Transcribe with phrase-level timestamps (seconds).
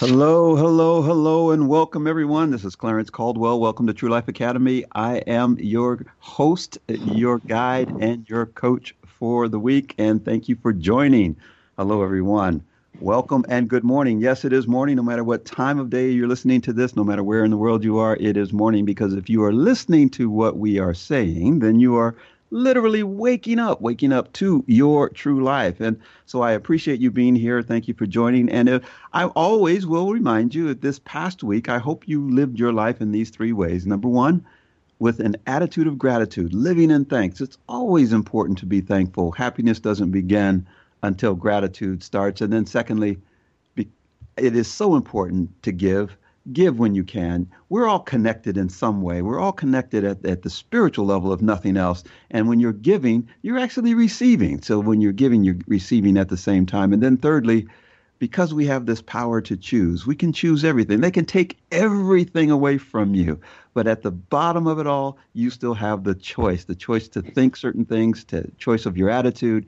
[0.00, 2.50] Hello, hello, hello, and welcome everyone.
[2.50, 3.60] This is Clarence Caldwell.
[3.60, 4.82] Welcome to True Life Academy.
[4.92, 10.56] I am your host, your guide, and your coach for the week, and thank you
[10.56, 11.36] for joining.
[11.76, 12.64] Hello, everyone.
[12.98, 14.22] Welcome and good morning.
[14.22, 17.04] Yes, it is morning, no matter what time of day you're listening to this, no
[17.04, 20.08] matter where in the world you are, it is morning because if you are listening
[20.12, 22.16] to what we are saying, then you are
[22.50, 25.80] literally waking up, waking up to your true life.
[25.80, 27.62] And so I appreciate you being here.
[27.62, 28.48] Thank you for joining.
[28.50, 28.80] And uh,
[29.12, 33.00] I always will remind you that this past week, I hope you lived your life
[33.00, 33.86] in these three ways.
[33.86, 34.44] Number one,
[34.98, 37.40] with an attitude of gratitude, living in thanks.
[37.40, 39.32] It's always important to be thankful.
[39.32, 40.66] Happiness doesn't begin
[41.02, 42.42] until gratitude starts.
[42.42, 43.18] And then, secondly,
[44.36, 46.16] it is so important to give
[46.52, 47.48] give when you can.
[47.68, 49.22] We're all connected in some way.
[49.22, 52.02] We're all connected at, at the spiritual level, if nothing else.
[52.30, 54.62] And when you're giving, you're actually receiving.
[54.62, 56.92] So when you're giving, you're receiving at the same time.
[56.92, 57.68] And then, thirdly,
[58.18, 61.00] because we have this power to choose, we can choose everything.
[61.00, 63.40] They can take everything away from you.
[63.72, 67.22] But at the bottom of it all, you still have the choice the choice to
[67.22, 69.66] think certain things, to choice of your attitude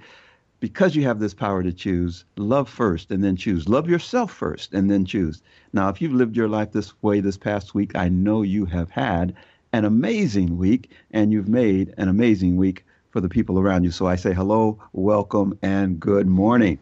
[0.62, 3.68] because you have this power to choose, love first and then choose.
[3.68, 5.42] Love yourself first and then choose.
[5.72, 8.88] Now, if you've lived your life this way this past week, I know you have
[8.88, 9.34] had
[9.72, 13.90] an amazing week and you've made an amazing week for the people around you.
[13.90, 16.78] So I say hello, welcome, and good morning.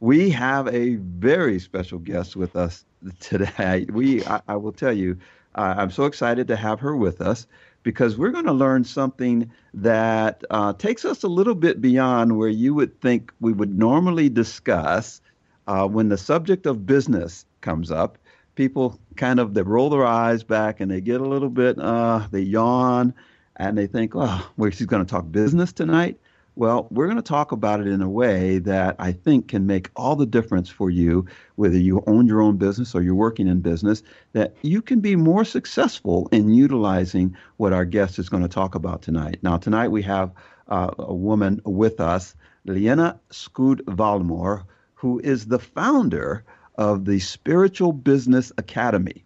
[0.00, 2.84] We have a very special guest with us
[3.20, 3.86] today.
[3.92, 5.16] We, I, I will tell you,
[5.54, 7.46] I'm so excited to have her with us
[7.82, 12.48] because we're going to learn something that uh, takes us a little bit beyond where
[12.48, 15.20] you would think we would normally discuss
[15.66, 18.18] uh, when the subject of business comes up.
[18.54, 22.26] People kind of they roll their eyes back and they get a little bit uh,
[22.30, 23.14] they yawn
[23.56, 26.18] and they think, oh, well, she's going to talk business tonight.
[26.60, 29.90] Well, we're going to talk about it in a way that I think can make
[29.96, 31.24] all the difference for you,
[31.56, 34.02] whether you own your own business or you're working in business,
[34.34, 38.74] that you can be more successful in utilizing what our guest is going to talk
[38.74, 39.38] about tonight.
[39.40, 40.32] Now, tonight we have
[40.68, 42.34] uh, a woman with us,
[42.66, 46.44] Liana Scood Valmore, who is the founder
[46.74, 49.24] of the Spiritual Business Academy,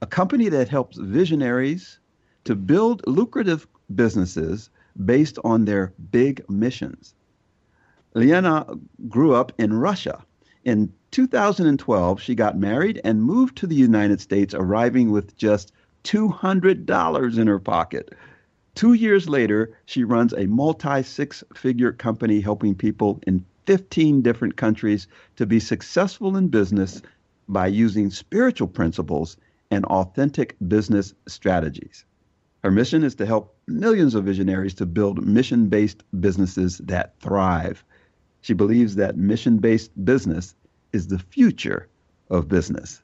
[0.00, 2.00] a company that helps visionaries
[2.44, 4.70] to build lucrative businesses
[5.04, 7.14] based on their big missions.
[8.14, 8.66] Liana
[9.08, 10.24] grew up in Russia.
[10.64, 15.72] In 2012, she got married and moved to the United States, arriving with just
[16.04, 18.14] $200 in her pocket.
[18.74, 24.56] Two years later, she runs a multi six figure company helping people in 15 different
[24.56, 27.02] countries to be successful in business
[27.48, 29.36] by using spiritual principles
[29.70, 32.04] and authentic business strategies.
[32.62, 37.82] Her mission is to help millions of visionaries to build mission based businesses that thrive.
[38.40, 40.54] She believes that mission based business
[40.92, 41.88] is the future
[42.30, 43.02] of business.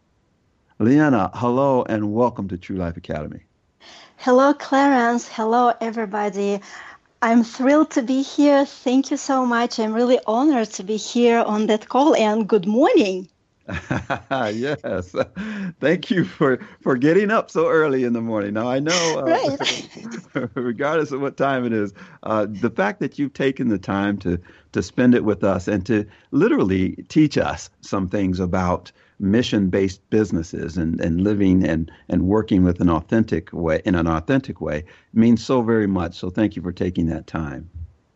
[0.79, 3.41] Liana, hello and welcome to True Life Academy.
[4.19, 5.27] Hello, Clarence.
[5.27, 6.61] Hello, everybody.
[7.21, 8.65] I'm thrilled to be here.
[8.65, 9.81] Thank you so much.
[9.81, 13.29] I'm really honored to be here on that call and good morning.
[14.31, 15.15] yes.
[15.81, 18.55] Thank you for, for getting up so early in the morning.
[18.55, 20.49] Now, I know, uh, right.
[20.55, 24.41] regardless of what time it is, uh, the fact that you've taken the time to,
[24.73, 28.91] to spend it with us and to literally teach us some things about
[29.21, 34.07] mission based businesses and, and living and, and working with an authentic way in an
[34.07, 36.15] authentic way means so very much.
[36.15, 37.69] So thank you for taking that time.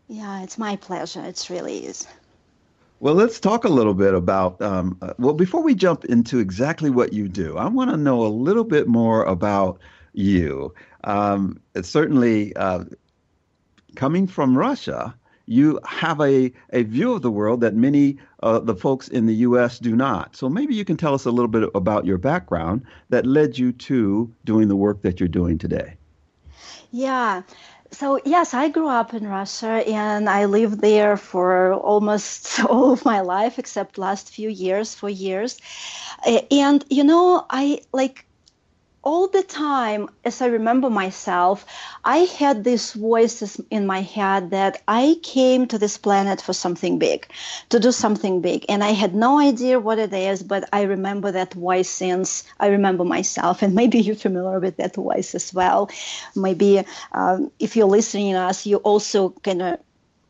[0.09, 1.23] Yeah, it's my pleasure.
[1.25, 2.07] It really is.
[3.03, 4.63] Well, let's talk a little bit about.
[4.63, 8.25] Um, uh, well, before we jump into exactly what you do, I want to know
[8.25, 9.81] a little bit more about
[10.13, 10.73] you.
[11.03, 12.85] Um, certainly, uh,
[13.97, 15.17] coming from Russia
[15.47, 19.35] you have a, a view of the world that many uh, the folks in the
[19.35, 19.81] U.S.
[19.81, 20.37] do not.
[20.37, 23.73] So maybe you can tell us a little bit about your background that led you
[23.73, 25.97] to doing the work that you're doing today.
[26.93, 27.43] Yeah.
[27.93, 33.05] So yes, I grew up in Russia and I lived there for almost all of
[33.05, 35.59] my life except last few years, for years.
[36.51, 38.27] And you know, I like
[39.03, 41.67] all the time, as I remember myself,
[42.05, 46.99] I had these voices in my head that I came to this planet for something
[46.99, 47.27] big,
[47.71, 48.65] to do something big.
[48.69, 52.69] And I had no idea what it is, but I remember that voice since I
[52.69, 53.63] remember myself.
[53.63, 55.91] And maybe you're familiar with that voice as well.
[56.37, 59.81] Maybe um, if you're listening to us, you also kind of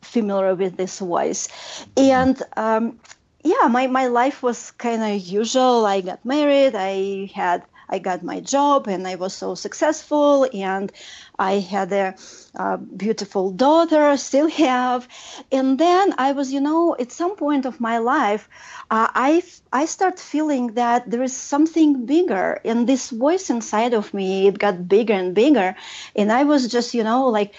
[0.01, 1.49] familiar with this voice.
[1.97, 2.99] And um,
[3.45, 5.85] yeah, my, my life was kind of usual.
[5.85, 6.75] I got married.
[6.75, 10.91] I had I got my job and I was so successful and
[11.39, 12.15] I had a,
[12.55, 15.07] a, beautiful daughter, still have.
[15.53, 18.49] And then I was, you know, at some point of my life,
[18.91, 19.43] uh, I
[19.73, 24.59] I start feeling that there is something bigger, and this voice inside of me it
[24.59, 25.75] got bigger and bigger,
[26.17, 27.55] and I was just, you know, like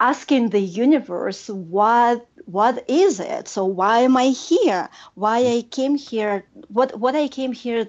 [0.00, 3.48] asking the universe what what is it?
[3.48, 4.88] So why am i here?
[5.14, 6.44] Why i came here?
[6.68, 7.88] What what i came here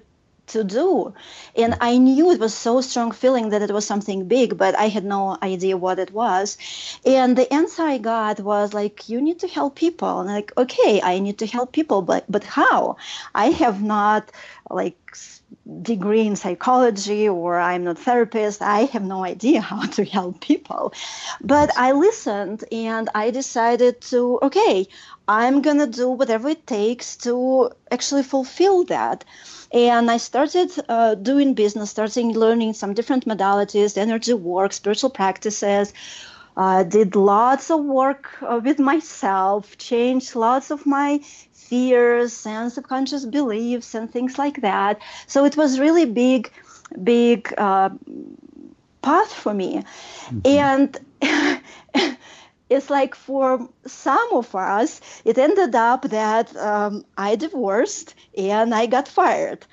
[0.50, 1.14] to do.
[1.56, 4.88] And I knew it was so strong feeling that it was something big, but I
[4.88, 6.58] had no idea what it was.
[7.06, 10.20] And the answer I got was like, you need to help people.
[10.20, 12.98] And like, okay, I need to help people, but but how?
[13.34, 14.32] I have not
[14.70, 14.98] like
[15.82, 18.62] degree in psychology or I'm not therapist.
[18.62, 20.94] I have no idea how to help people.
[21.42, 24.88] But I listened and I decided to, okay,
[25.28, 29.24] I'm going to do whatever it takes to actually fulfill that.
[29.72, 35.94] And I started uh, doing business, starting learning some different modalities, energy work, spiritual practices.
[36.58, 41.20] Uh, did lots of work uh, with myself, changed lots of my
[41.54, 45.00] fears and subconscious beliefs and things like that.
[45.28, 46.52] So it was really big,
[47.02, 47.92] big uh,
[49.02, 49.84] path for me.
[50.26, 50.48] Mm-hmm.
[50.48, 50.98] And
[52.70, 58.86] it's like for some of us, it ended up that um, I divorced and I
[58.86, 59.66] got fired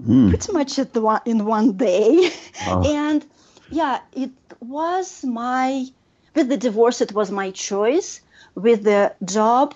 [0.00, 0.28] mm.
[0.28, 2.30] pretty much at the one, in one day.
[2.66, 3.24] And
[3.70, 4.30] yeah, it
[4.60, 5.86] was my,
[6.34, 8.20] with the divorce, it was my choice.
[8.54, 9.74] With the job,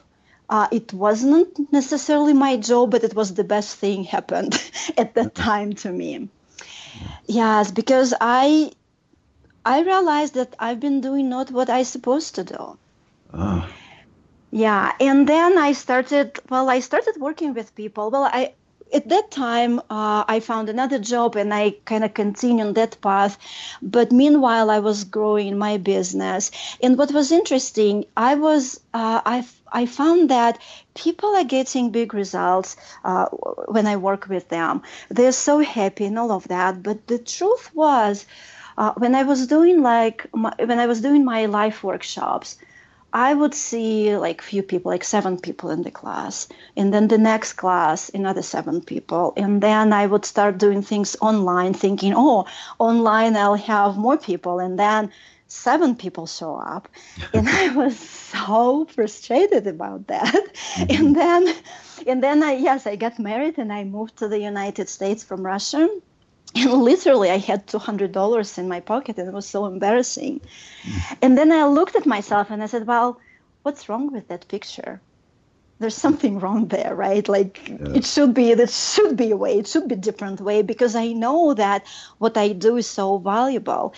[0.48, 4.54] uh, it wasn't necessarily my job, but it was the best thing happened
[4.96, 6.28] at that time to me.
[7.26, 8.72] Yes, because I
[9.68, 12.78] I realized that I've been doing not what I supposed to do.
[13.34, 13.68] Ah.
[14.50, 16.38] Yeah, and then I started.
[16.48, 18.10] Well, I started working with people.
[18.10, 18.54] Well, I
[18.94, 23.36] at that time uh, I found another job and I kind of continued that path.
[23.82, 26.50] But meanwhile, I was growing my business.
[26.82, 30.58] And what was interesting, I was uh, I I found that
[30.94, 33.26] people are getting big results uh,
[33.76, 34.82] when I work with them.
[35.10, 36.82] They're so happy and all of that.
[36.82, 38.24] But the truth was
[38.78, 42.56] uh, when I was doing like my, when I was doing my life workshops,
[43.12, 47.18] I would see like few people, like seven people in the class, and then the
[47.18, 52.46] next class another seven people, and then I would start doing things online, thinking, oh,
[52.78, 55.10] online I'll have more people, and then
[55.48, 56.88] seven people show up,
[57.34, 60.94] and I was so frustrated about that, mm-hmm.
[60.94, 61.54] and then,
[62.06, 65.44] and then I yes I got married and I moved to the United States from
[65.44, 65.88] Russia
[66.54, 70.40] and literally i had $200 in my pocket and it was so embarrassing.
[71.22, 73.20] And then i looked at myself and i said well
[73.62, 75.00] what's wrong with that picture?
[75.80, 77.28] There's something wrong there right?
[77.28, 77.94] Like yeah.
[77.98, 80.94] it should be there should be a way it should be a different way because
[80.94, 81.86] i know that
[82.18, 83.94] what i do is so valuable.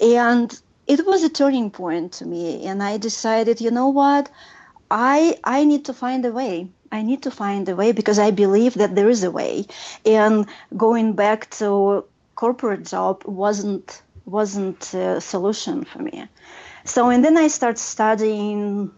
[0.00, 0.48] And
[0.86, 4.30] it was a turning point to me and i decided you know what?
[4.90, 8.30] I i need to find a way I need to find a way because I
[8.30, 9.66] believe that there is a way.
[10.04, 10.46] And
[10.76, 16.28] going back to corporate job wasn't wasn't a solution for me.
[16.84, 18.92] So and then I start studying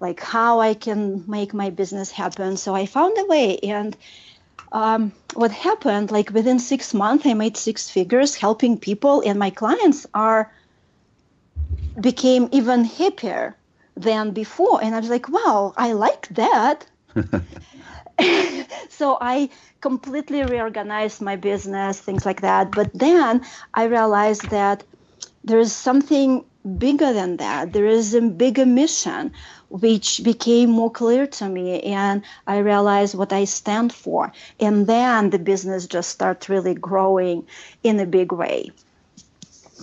[0.00, 2.56] like how I can make my business happen.
[2.56, 3.96] So I found a way and
[4.72, 9.50] um, what happened like within six months i made six figures helping people and my
[9.50, 10.52] clients are
[12.00, 13.56] became even happier
[13.96, 16.86] than before and i was like wow i like that
[18.88, 22.74] so I completely reorganized my business, things like that.
[22.74, 23.44] But then
[23.74, 24.84] I realized that
[25.44, 26.44] there is something
[26.78, 27.72] bigger than that.
[27.72, 29.32] There is a bigger mission,
[29.68, 34.32] which became more clear to me, and I realized what I stand for.
[34.58, 37.46] And then the business just starts really growing
[37.84, 38.70] in a big way.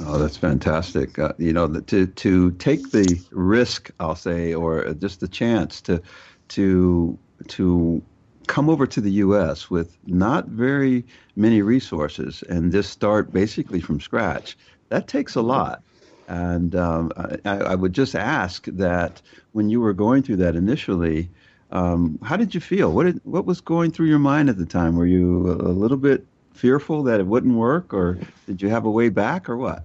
[0.06, 1.20] Oh, that's fantastic.
[1.20, 6.02] Uh, you know, to to take the risk, I'll say, or just the chance to
[6.50, 7.18] to
[7.50, 8.02] to
[8.48, 9.70] come over to the U.S.
[9.70, 14.58] with not very many resources and just start basically from scratch.
[14.90, 15.82] That takes a lot.
[16.28, 17.12] And um,
[17.46, 19.22] I, I, would just ask that
[19.52, 21.30] when you were going through that initially,
[21.72, 22.94] um, how did you feel?
[22.94, 24.96] What did, what was going through your mind at the time?
[24.96, 28.92] Were you a little bit fearful that it wouldn't work, or did you have a
[28.92, 29.84] way back, or what?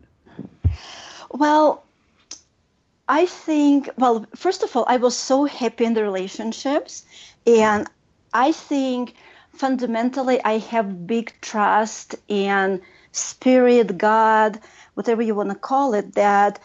[1.32, 1.82] Well,
[3.08, 7.04] I think, well, first of all, I was so happy in the relationships.
[7.46, 7.88] And
[8.32, 9.14] I think
[9.52, 12.80] fundamentally I have big trust in
[13.12, 14.60] spirit, God,
[14.94, 16.60] whatever you want to call it, that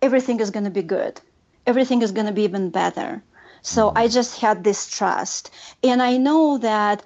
[0.00, 1.20] everything is going to be good.
[1.66, 3.22] Everything is going to be even better.
[3.62, 5.50] So I just had this trust.
[5.82, 7.02] And I know that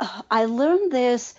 [0.00, 1.34] uh, I learned this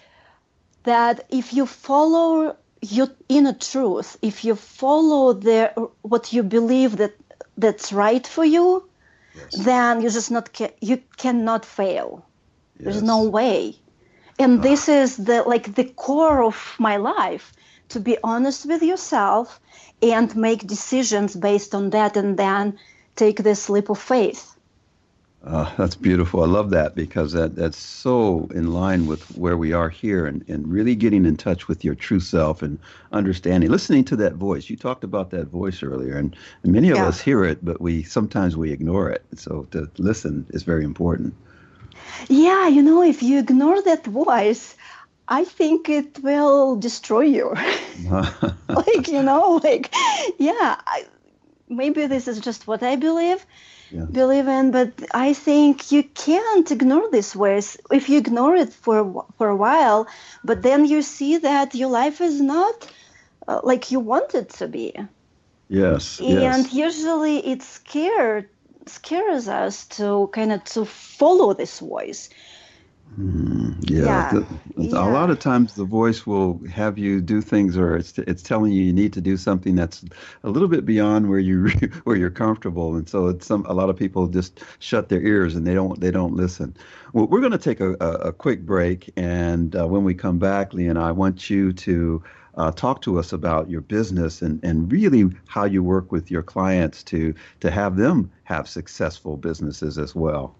[0.84, 5.72] that if you follow your inner truth, if you follow the
[6.02, 7.14] what you believe that
[7.58, 8.90] that's right for you,
[9.36, 9.66] yes.
[9.66, 10.50] then you just not
[10.82, 12.26] you cannot fail.
[12.78, 12.86] Yes.
[12.86, 13.76] There's no way.
[14.40, 14.62] And ah.
[14.62, 17.54] this is the like the core of my life
[17.90, 19.60] to be honest with yourself
[20.02, 22.80] and make decisions based on that and then
[23.16, 24.50] take this leap of faith.
[25.43, 26.43] Uh, that's beautiful.
[26.43, 30.48] I love that because that, that's so in line with where we are here and,
[30.48, 32.79] and really getting in touch with your true self and
[33.12, 34.69] understanding, listening to that voice.
[34.69, 37.07] You talked about that voice earlier, and, and many of yeah.
[37.07, 39.24] us hear it, but we sometimes we ignore it.
[39.36, 41.33] So to listen is very important.
[42.29, 44.75] Yeah, you know, if you ignore that voice,
[45.27, 47.50] I think it will destroy you.
[48.69, 49.93] like, you know, like,
[50.38, 51.05] yeah, I,
[51.69, 53.45] maybe this is just what I believe
[53.91, 54.05] yeah.
[54.05, 59.25] believe in but i think you can't ignore these ways if you ignore it for
[59.38, 60.07] for a while
[60.43, 62.91] but then you see that your life is not
[63.48, 64.93] uh, like you want it to be
[65.69, 66.74] yes and yes.
[66.74, 68.48] usually it scared
[68.88, 72.29] scares us to kind of to follow this voice
[73.20, 74.30] Mm, yeah, yeah.
[74.32, 74.46] The,
[74.77, 74.89] yeah.
[75.00, 78.72] a lot of times the voice will have you do things, or it's it's telling
[78.72, 80.06] you you need to do something that's
[80.44, 81.68] a little bit beyond where you
[82.06, 85.56] where you're comfortable, and so it's some a lot of people just shut their ears
[85.56, 86.74] and they don't they don't listen.
[87.12, 90.39] Well, we're going to take a, a, a, quick break, and uh, when we come
[90.39, 92.24] back, Liana I want you to.
[92.56, 96.44] Uh, talk to us about your business and, and really how you work with your
[96.44, 100.53] clients to to have them have successful businesses as well.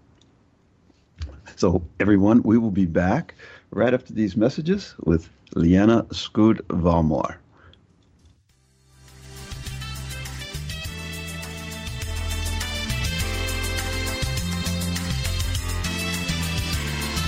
[1.56, 3.34] So, everyone, we will be back
[3.70, 7.36] right after these messages with Liana Scud Valmore.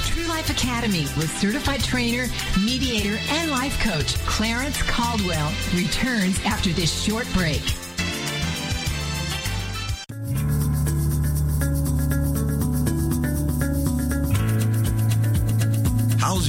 [0.04, 2.26] True Life Academy with certified trainer,
[2.64, 7.62] mediator, and life coach Clarence Caldwell returns after this short break.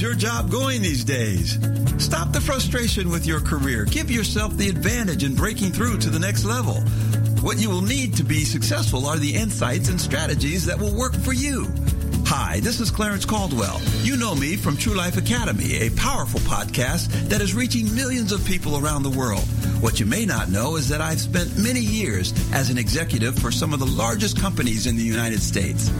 [0.00, 1.58] Your job going these days?
[1.96, 3.86] Stop the frustration with your career.
[3.86, 6.74] Give yourself the advantage in breaking through to the next level.
[7.40, 11.14] What you will need to be successful are the insights and strategies that will work
[11.14, 11.66] for you.
[12.26, 13.80] Hi, this is Clarence Caldwell.
[14.02, 18.44] You know me from True Life Academy, a powerful podcast that is reaching millions of
[18.44, 19.44] people around the world.
[19.80, 23.50] What you may not know is that I've spent many years as an executive for
[23.50, 25.90] some of the largest companies in the United States.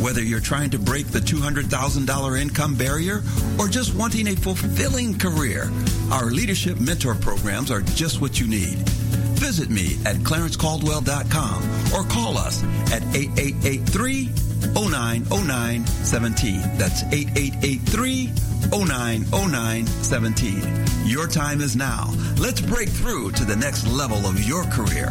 [0.00, 3.22] Whether you're trying to break the $200,000 income barrier
[3.58, 5.70] or just wanting a fulfilling career,
[6.12, 8.76] our leadership mentor programs are just what you need.
[9.40, 11.62] Visit me at clarencecaldwell.com
[11.94, 12.62] or call us
[12.92, 14.28] at 8883
[14.74, 16.60] 090917.
[16.76, 18.32] That's 8883
[18.70, 21.06] 090917.
[21.06, 22.12] Your time is now.
[22.38, 25.10] Let's break through to the next level of your career.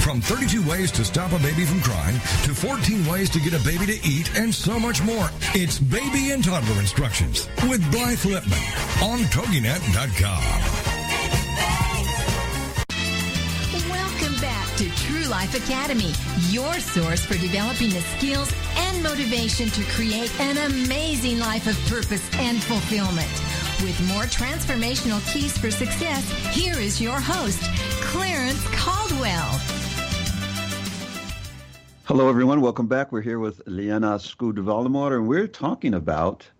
[0.00, 2.14] From 32 ways to stop a baby from crying
[2.44, 5.30] to 14 ways to get a baby to eat and so much more.
[5.54, 10.42] It's Baby and Toddler Instructions with Blythe Lipman on TogiNet.com.
[13.90, 16.12] Welcome back to True Life Academy,
[16.48, 22.26] your source for developing the skills and motivation to create an amazing life of purpose
[22.38, 23.30] and fulfillment.
[23.82, 27.62] With more transformational keys for success, here is your host,
[28.02, 29.79] Clarence Caldwell.
[32.04, 32.60] Hello, everyone.
[32.60, 33.12] Welcome back.
[33.12, 36.50] We're here with Liana Skudvalmor, and we're talking about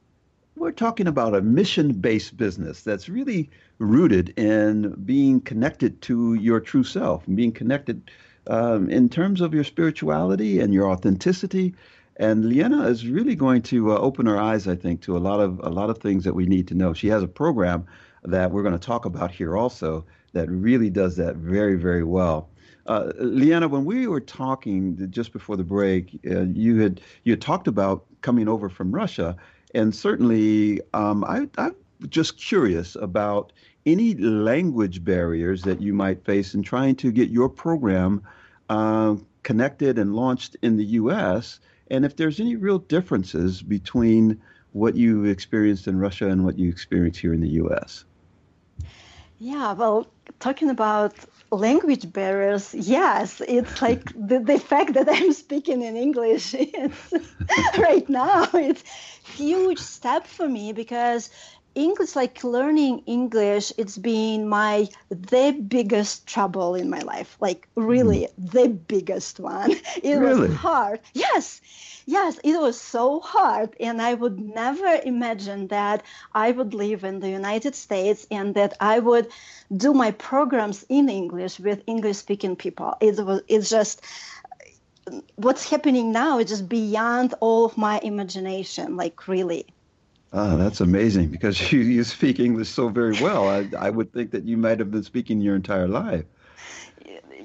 [0.55, 6.85] we're talking about a mission-based business that's really rooted in being connected to your true
[6.85, 8.11] self, being connected
[8.47, 11.75] um, in terms of your spirituality and your authenticity.
[12.19, 15.41] And Liana is really going to uh, open our eyes, I think, to a lot
[15.41, 16.93] of a lot of things that we need to know.
[16.93, 17.87] She has a program
[18.23, 22.51] that we're going to talk about here also that really does that very, very well.
[22.87, 27.41] Uh, Liana, when we were talking just before the break, uh, you had you had
[27.41, 29.37] talked about coming over from Russia,
[29.75, 31.75] and certainly um, I, I'm
[32.09, 33.53] just curious about
[33.87, 38.23] any language barriers that you might face in trying to get your program
[38.69, 41.61] uh, connected and launched in the U.S.
[41.91, 44.41] And if there's any real differences between
[44.73, 48.05] what you experienced in Russia and what you experience here in the U.S.
[49.39, 50.07] Yeah, well,
[50.39, 51.15] talking about
[51.51, 56.55] language barriers, yes, it's like the, the fact that I'm speaking in English
[57.79, 58.49] right now.
[58.55, 58.85] It's
[59.25, 61.31] huge step for me because
[61.75, 67.37] English, like learning English, it's been my the biggest trouble in my life.
[67.41, 68.53] Like really, mm.
[68.53, 69.73] the biggest one.
[70.03, 70.49] It really?
[70.49, 71.01] was hard.
[71.15, 71.61] Yes,
[72.07, 76.03] yes, it was so hard, and I would never imagine that
[76.35, 79.29] I would live in the United States and that I would
[79.77, 82.97] do my programs in English with English-speaking people.
[83.01, 83.43] It was.
[83.49, 84.03] It's just
[85.37, 88.97] what's happening now is just beyond all of my imagination.
[88.97, 89.67] Like really.
[90.33, 93.49] Ah, that's amazing because you, you speak English so very well.
[93.49, 96.25] I, I would think that you might have been speaking your entire life.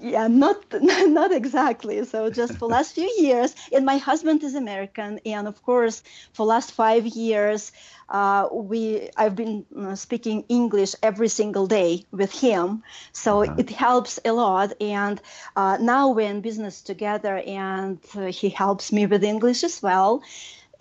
[0.01, 2.03] Yeah, not not exactly.
[2.05, 6.45] So just for last few years, and my husband is American, and of course, for
[6.45, 7.71] last five years,
[8.09, 12.83] uh, we I've been uh, speaking English every single day with him.
[13.13, 13.55] So uh-huh.
[13.57, 14.73] it helps a lot.
[14.79, 15.19] And
[15.55, 20.21] uh, now we're in business together, and uh, he helps me with English as well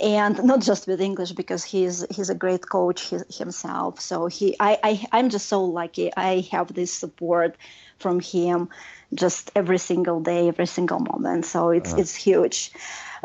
[0.01, 4.01] and not just with English because he's he's a great coach himself.
[4.01, 6.11] So he I, I I'm just so lucky.
[6.17, 7.57] I have this support
[7.99, 8.69] from him
[9.15, 11.47] just every single day, every single moment.
[11.47, 12.73] So it's uh, it's huge.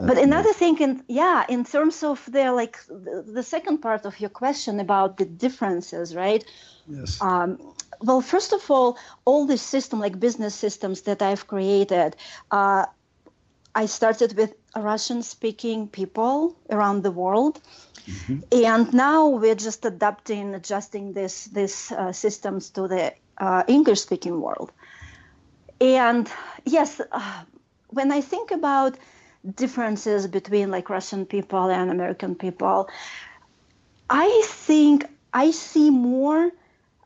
[0.01, 4.19] But another thing, in, yeah, in terms of the like the, the, second part of
[4.19, 6.43] your question about the differences, right?
[6.87, 7.21] Yes.
[7.21, 7.59] Um,
[8.01, 12.15] well, first of all, all these system like business systems that I've created,
[12.51, 12.85] uh,
[13.75, 17.61] I started with Russian speaking people around the world.
[18.05, 18.63] Mm-hmm.
[18.63, 24.41] And now we're just adapting, adjusting this, these uh, systems to the uh, English speaking
[24.41, 24.71] world.
[25.81, 26.29] And
[26.65, 27.43] yes, uh,
[27.89, 28.97] when I think about
[29.55, 32.89] differences between like Russian people and American people,
[34.09, 36.51] I think I see more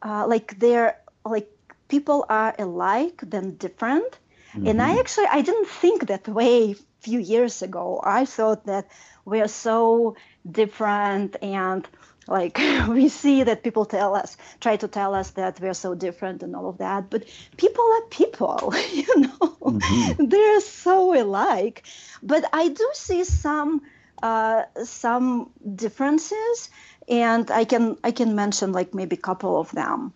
[0.02, 1.50] uh, like they're like
[1.88, 4.20] people are alike than different.
[4.54, 4.68] Mm-hmm.
[4.68, 5.00] And I mm-hmm.
[5.00, 8.02] actually I didn't think that way a few years ago.
[8.04, 8.88] I thought that
[9.26, 10.16] we are so
[10.50, 11.88] different and
[12.28, 16.44] like we see that people tell us try to tell us that we're so different
[16.44, 17.24] and all of that but
[17.58, 20.26] people are people you know mm-hmm.
[20.30, 21.84] they're so alike
[22.22, 23.82] but i do see some
[24.22, 26.70] uh, some differences
[27.10, 30.14] and i can i can mention like maybe a couple of them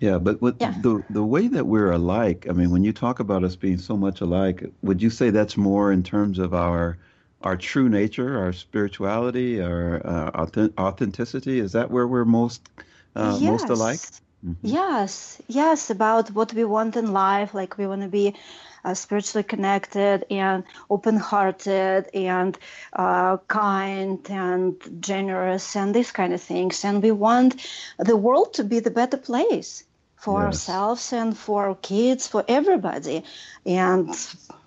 [0.00, 0.74] yeah, but what yeah.
[0.80, 3.96] the the way that we're alike, I mean, when you talk about us being so
[3.96, 6.98] much alike, would you say that's more in terms of our
[7.42, 10.46] our true nature, our spirituality, our uh,
[10.78, 11.58] authenticity?
[11.58, 12.68] Is that where we're most
[13.16, 13.50] uh, yes.
[13.50, 13.98] most alike?
[14.46, 14.66] Mm-hmm.
[14.68, 17.52] Yes, yes, about what we want in life.
[17.52, 18.36] Like we want to be
[18.84, 22.56] uh, spiritually connected and open-hearted and
[22.92, 26.84] uh, kind and generous and these kind of things.
[26.84, 27.66] And we want
[27.98, 29.82] the world to be the better place
[30.18, 30.46] for yes.
[30.46, 33.24] ourselves and for our kids, for everybody.
[33.64, 34.08] And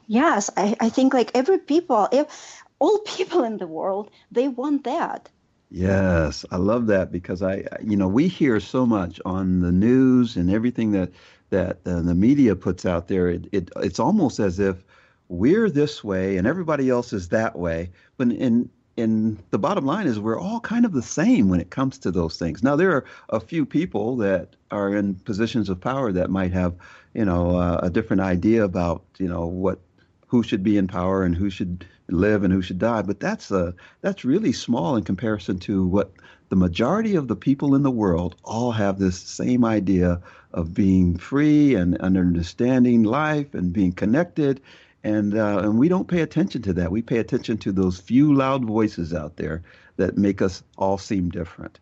[0.07, 4.85] yes, I, I think like every people, if, all people in the world, they want
[4.85, 5.29] that.
[5.69, 10.35] Yes, I love that because I, you know, we hear so much on the news
[10.35, 11.11] and everything that
[11.49, 13.29] that uh, the media puts out there.
[13.29, 14.83] It, it it's almost as if
[15.29, 17.91] we're this way and everybody else is that way.
[18.17, 21.69] But in and the bottom line is we're all kind of the same when it
[21.69, 22.61] comes to those things.
[22.61, 26.75] Now there are a few people that are in positions of power that might have,
[27.13, 29.79] you know, uh, a different idea about, you know, what
[30.27, 33.51] who should be in power and who should live and who should die, but that's
[33.51, 36.11] a that's really small in comparison to what
[36.49, 40.21] the majority of the people in the world all have this same idea
[40.53, 44.61] of being free and understanding life and being connected
[45.03, 46.91] and uh, and we don't pay attention to that.
[46.91, 49.63] We pay attention to those few loud voices out there
[49.97, 51.79] that make us all seem different.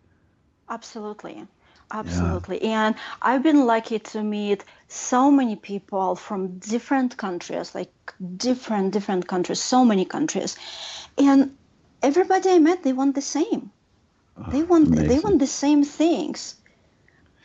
[0.69, 1.45] Absolutely.
[1.91, 2.63] Absolutely.
[2.63, 2.87] Yeah.
[2.87, 7.91] And I've been lucky to meet so many people from different countries, like
[8.37, 10.55] different, different countries, so many countries.
[11.17, 11.57] And
[12.03, 13.71] everybody I met, they want the same.
[14.37, 15.07] Oh, they want amazing.
[15.07, 16.58] they want the same things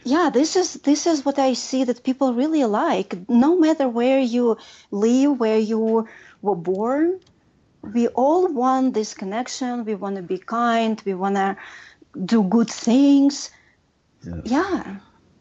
[0.05, 3.29] yeah this is this is what i see that people really like.
[3.29, 4.59] No matter where you
[4.91, 6.09] live where you
[6.43, 7.21] were born
[7.93, 9.85] we all want this connection.
[9.85, 11.01] We want to be kind.
[11.05, 11.57] We want to
[12.25, 13.51] do good things.
[14.25, 14.41] Yes.
[14.45, 14.97] yeah.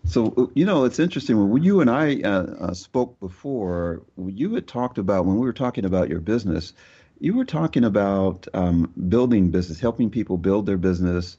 [0.05, 4.67] So you know it's interesting when you and i uh, uh, spoke before you had
[4.67, 6.73] talked about when we were talking about your business
[7.19, 11.37] you were talking about um, building business helping people build their business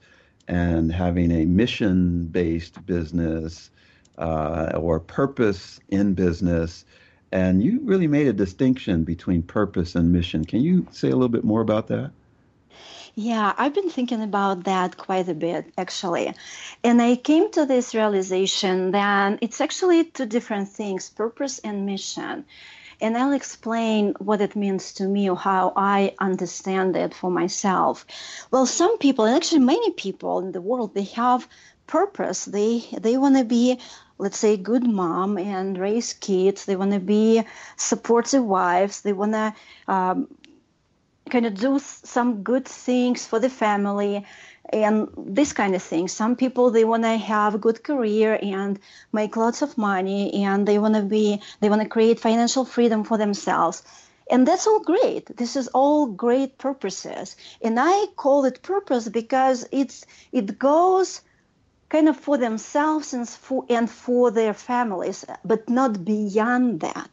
[0.49, 3.71] and having a mission based business
[4.19, 6.85] uh, or purpose in business.
[7.33, 10.45] And you really made a distinction between purpose and mission.
[10.45, 12.13] Can you say a little bit more about that?
[13.17, 16.35] Yeah, I've been thinking about that quite a bit actually.
[16.83, 22.45] And I came to this realization that it's actually two different things purpose and mission
[23.01, 28.07] and I'll explain what it means to me or how I understand it for myself.
[28.51, 31.49] Well, some people, and actually many people in the world, they have
[31.87, 32.45] purpose.
[32.45, 33.79] They they want to be,
[34.19, 36.65] let's say, good mom and raise kids.
[36.65, 37.43] They want to be
[37.77, 39.03] supportive wives.
[39.03, 39.55] They want to
[39.89, 40.29] um,
[41.31, 44.25] kind of do some good things for the family
[44.72, 46.09] and this kind of thing.
[46.09, 48.79] Some people they want to have a good career and
[49.12, 53.05] make lots of money, and they want to be they want to create financial freedom
[53.05, 53.83] for themselves.
[54.31, 55.37] And that's all great.
[55.37, 57.37] This is all great purposes.
[57.61, 61.20] And I call it purpose because it's it goes
[61.90, 67.11] kind of for themselves and for and for their families, but not beyond that.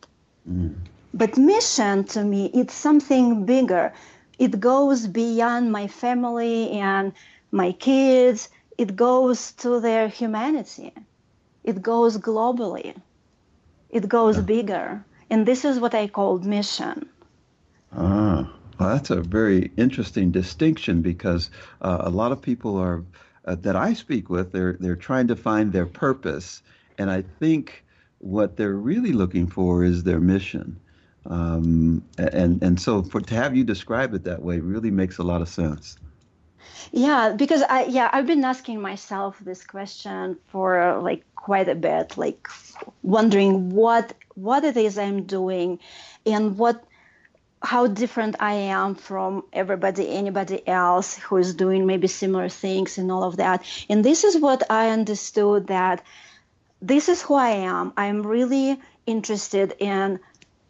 [0.50, 0.76] Mm.
[1.14, 3.94] But mission to me, it's something bigger.
[4.40, 7.12] It goes beyond my family and
[7.52, 10.94] my kids, it goes to their humanity.
[11.64, 12.96] It goes globally.
[13.90, 14.44] It goes yeah.
[14.44, 15.06] bigger.
[15.30, 17.08] And this is what I call mission.
[17.94, 21.50] Ah, well, that's a very interesting distinction because
[21.82, 23.04] uh, a lot of people are
[23.46, 26.62] uh, that I speak with, they're they're trying to find their purpose,
[26.98, 27.84] and I think
[28.20, 30.80] what they're really looking for is their mission.
[31.26, 35.24] Um, and and so for to have you describe it that way really makes a
[35.24, 35.98] lot of sense.
[36.92, 41.76] Yeah, because I yeah I've been asking myself this question for uh, like quite a
[41.76, 42.48] bit, like
[43.04, 45.80] wondering what what it is I'm doing,
[46.26, 46.84] and what
[47.64, 53.12] how different I am from everybody, anybody else who is doing maybe similar things and
[53.12, 53.64] all of that.
[53.88, 56.04] And this is what I understood that
[56.82, 57.94] this is who I am.
[57.96, 60.20] I'm really interested in.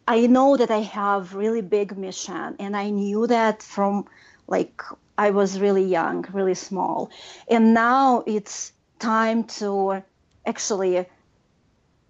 [0.06, 4.06] I know that I have really big mission, and I knew that from
[4.46, 4.82] like
[5.26, 7.10] I was really young, really small.
[7.54, 10.02] And now it's time to
[10.44, 11.06] actually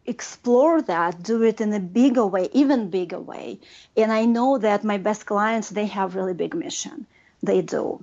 [0.07, 3.61] explore that, do it in a bigger way, even bigger way.
[3.97, 7.07] And I know that my best clients, they have really big mission.
[7.43, 8.03] They do.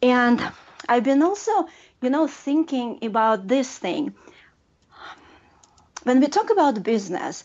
[0.00, 0.40] And
[0.88, 1.52] I've been also,
[2.00, 4.14] you know, thinking about this thing.
[6.04, 7.44] When we talk about business,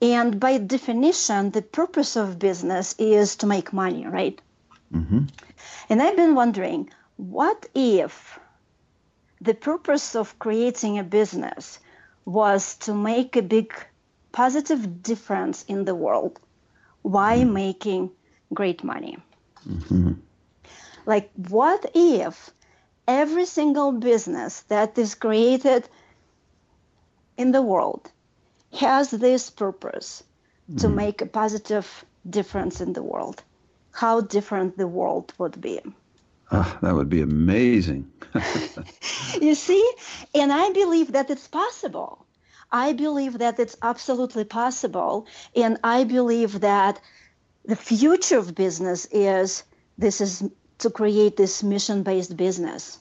[0.00, 4.40] and by definition, the purpose of business is to make money, right?
[4.94, 5.22] Mm-hmm.
[5.88, 8.38] And I've been wondering what if
[9.40, 11.78] the purpose of creating a business
[12.24, 13.72] was to make a big
[14.32, 16.38] positive difference in the world
[17.02, 17.52] while mm-hmm.
[17.52, 18.10] making
[18.52, 19.18] great money?
[19.66, 20.12] Mm-hmm.
[21.06, 22.50] Like, what if
[23.06, 25.88] every single business that is created
[27.36, 28.10] in the world
[28.72, 30.24] has this purpose
[30.68, 30.78] mm-hmm.
[30.78, 33.42] to make a positive difference in the world?
[33.96, 35.80] How different the world would be.
[36.52, 38.12] Oh, that would be amazing.
[39.40, 39.92] you see?
[40.34, 42.26] And I believe that it's possible.
[42.70, 45.26] I believe that it's absolutely possible.
[45.54, 47.00] And I believe that
[47.64, 49.64] the future of business is
[49.96, 50.44] this is
[50.78, 52.98] to create this mission based business.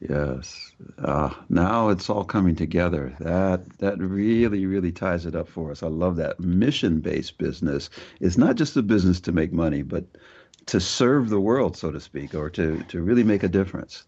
[0.00, 0.72] Yes.
[0.98, 3.14] Uh, now it's all coming together.
[3.20, 5.82] That that really really ties it up for us.
[5.82, 7.90] I love that mission based business.
[8.20, 10.04] It's not just a business to make money, but
[10.66, 14.04] to serve the world, so to speak, or to, to really make a difference.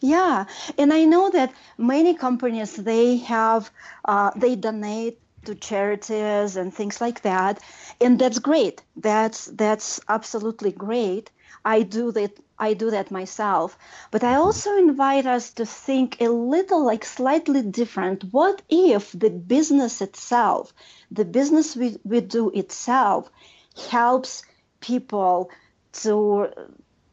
[0.00, 0.44] Yeah,
[0.78, 3.70] and I know that many companies they have
[4.04, 7.60] uh, they donate to charities and things like that,
[8.00, 8.82] and that's great.
[8.96, 11.30] That's that's absolutely great.
[11.64, 12.38] I do that.
[12.58, 13.78] I do that myself,
[14.10, 18.24] but I also invite us to think a little like slightly different.
[18.32, 20.72] What if the business itself,
[21.10, 23.30] the business we, we do itself,
[23.76, 24.42] helps
[24.80, 25.50] people
[25.92, 26.48] to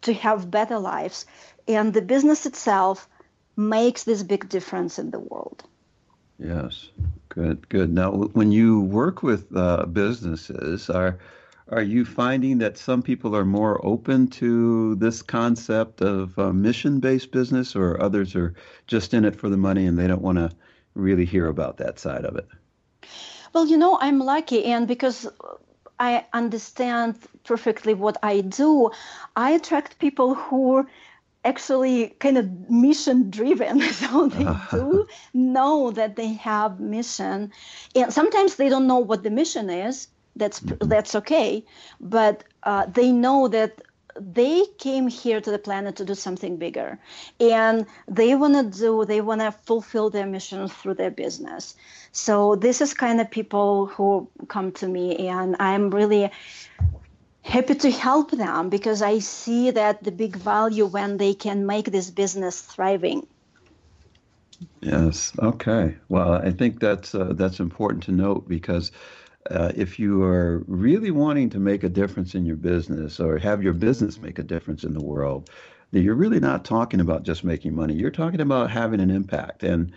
[0.02, 1.26] to have better lives
[1.68, 3.08] and the business itself
[3.56, 5.64] makes this big difference in the world.
[6.38, 6.90] Yes,
[7.30, 7.94] good, good.
[7.94, 11.18] Now, when you work with uh, businesses, are
[11.70, 17.32] are you finding that some people are more open to this concept of uh, mission-based
[17.32, 18.54] business, or others are
[18.88, 20.52] just in it for the money and they don't want to
[20.94, 22.48] really hear about that side of it?
[23.54, 25.28] Well, you know, I'm lucky, and because
[26.00, 28.92] I understand perfectly what I do,
[29.36, 30.88] I attract people who
[31.46, 37.52] actually kind of mission driven so they do know that they have mission
[37.94, 40.88] and sometimes they don't know what the mission is that's mm-hmm.
[40.88, 41.64] that's okay
[42.00, 43.82] but uh, they know that
[44.18, 46.98] they came here to the planet to do something bigger
[47.40, 51.76] and they want to do they want to fulfill their mission through their business
[52.12, 56.32] so this is kind of people who come to me and i'm really
[57.46, 61.86] happy to help them because I see that the big value when they can make
[61.86, 63.28] this business thriving.
[64.82, 65.32] Yes.
[65.38, 65.96] Okay.
[66.10, 68.92] Well, I think that's uh, that's important to note because
[69.52, 73.62] uh, if you are really wanting to make a difference in your business or have
[73.62, 75.50] your business make a difference in the world,
[75.92, 77.94] you're really not talking about just making money.
[77.94, 79.64] You're talking about having an impact.
[79.64, 79.92] And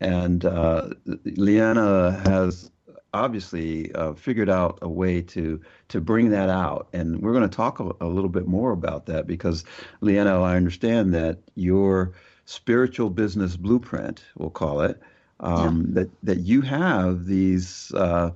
[0.00, 0.90] and uh,
[1.24, 2.70] Leanna has
[3.14, 7.56] obviously uh, figured out a way to to bring that out, and we're going to
[7.56, 9.64] talk a, a, little bit more about that because,
[10.00, 12.12] Leanna, I understand that your
[12.46, 15.00] spiritual business blueprint, we'll call it,
[15.40, 16.02] um, yeah.
[16.02, 18.30] that that you have these uh,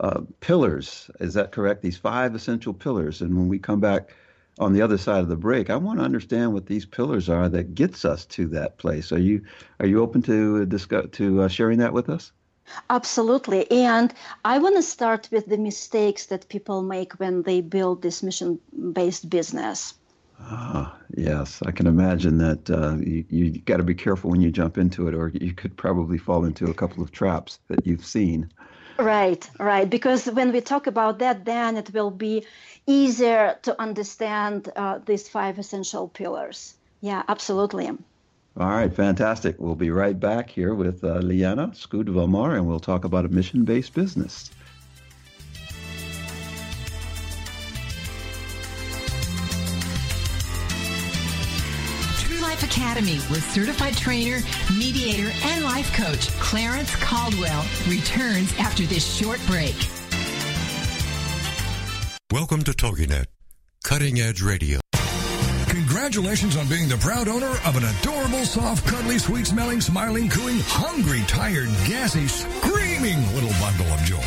[0.00, 1.10] uh, pillars.
[1.20, 1.82] Is that correct?
[1.82, 4.10] These five essential pillars, and when we come back
[4.58, 7.48] on the other side of the break, I want to understand what these pillars are
[7.48, 9.12] that gets us to that place.
[9.12, 9.42] Are you
[9.80, 12.32] are you open to discuss to uh, sharing that with us?
[12.90, 13.70] Absolutely.
[13.70, 14.12] And
[14.44, 18.58] I want to start with the mistakes that people make when they build this mission
[18.92, 19.94] based business.
[20.40, 24.50] Ah, yes, I can imagine that uh, you, you got to be careful when you
[24.52, 28.04] jump into it, or you could probably fall into a couple of traps that you've
[28.04, 28.50] seen.
[28.98, 29.88] Right, right.
[29.88, 32.46] Because when we talk about that, then it will be
[32.86, 36.74] easier to understand uh, these five essential pillars.
[37.00, 37.86] Yeah, absolutely.
[37.86, 37.96] All
[38.56, 39.54] right, fantastic.
[39.60, 43.64] We'll be right back here with uh, Liana Skudvomar, and we'll talk about a mission
[43.64, 44.50] based business.
[52.68, 54.40] Academy with certified trainer,
[54.76, 59.74] mediator, and life coach Clarence Caldwell returns after this short break.
[62.30, 63.24] Welcome to TogiNet,
[63.84, 64.80] cutting edge radio.
[65.68, 70.58] Congratulations on being the proud owner of an adorable, soft, cuddly, sweet smelling, smiling, cooing,
[70.60, 74.20] hungry, tired, gassy, screaming little bundle of joy.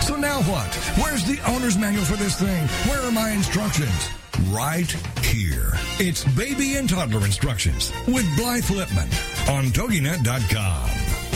[0.00, 0.72] So now what?
[1.02, 2.68] Where's the owner's manual for this thing?
[2.88, 4.08] Where are my instructions?
[4.46, 4.90] Right
[5.22, 5.72] here.
[5.98, 11.07] It's baby and toddler instructions with Blythe Lipman on TogiNet.com.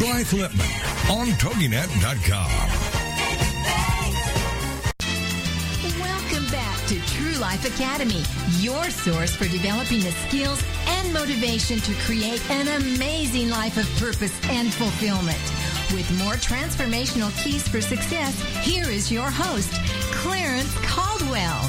[0.00, 2.50] Blythe Lipman on TogiNet.com.
[6.00, 8.22] Welcome back to True Life Academy,
[8.60, 14.32] your source for developing the skills and motivation to create an amazing life of purpose
[14.48, 15.36] and fulfillment.
[15.92, 19.74] With more transformational keys for success, here is your host,
[20.14, 21.59] Clarence Caldwell.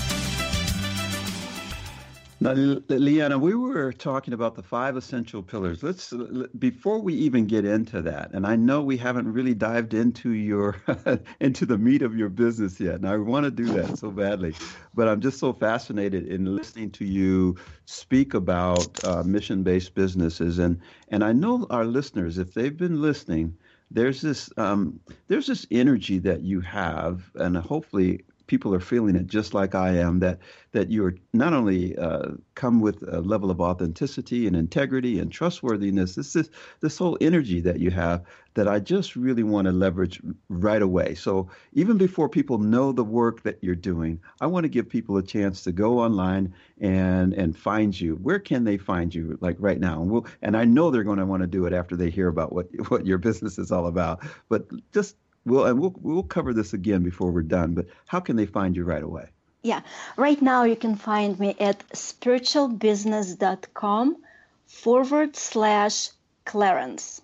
[2.43, 5.83] Now, Leanna, we were talking about the five essential pillars.
[5.83, 6.11] Let's
[6.57, 10.75] before we even get into that, and I know we haven't really dived into your
[11.39, 14.55] into the meat of your business yet, and I want to do that so badly,
[14.95, 20.79] but I'm just so fascinated in listening to you speak about uh, mission-based businesses, and
[21.09, 23.55] and I know our listeners, if they've been listening,
[23.91, 29.27] there's this um, there's this energy that you have, and hopefully people are feeling it
[29.27, 30.19] just like I am.
[30.19, 30.39] That
[30.73, 36.15] that you're not only uh, come with a level of authenticity and integrity and trustworthiness.
[36.15, 36.49] This is
[36.81, 41.15] this whole energy that you have that I just really want to leverage right away.
[41.15, 45.15] So even before people know the work that you're doing, I want to give people
[45.15, 48.15] a chance to go online and and find you.
[48.15, 49.37] Where can they find you?
[49.39, 51.73] Like right now, and we'll and I know they're going to want to do it
[51.73, 54.19] after they hear about what what your business is all about.
[54.49, 57.73] But just we'll and we'll we'll cover this again before we're done.
[57.73, 59.29] But how can they find you right away?
[59.63, 59.81] Yeah,
[60.17, 64.17] right now you can find me at spiritualbusiness.com
[64.65, 66.09] forward slash
[66.45, 67.21] Clarence.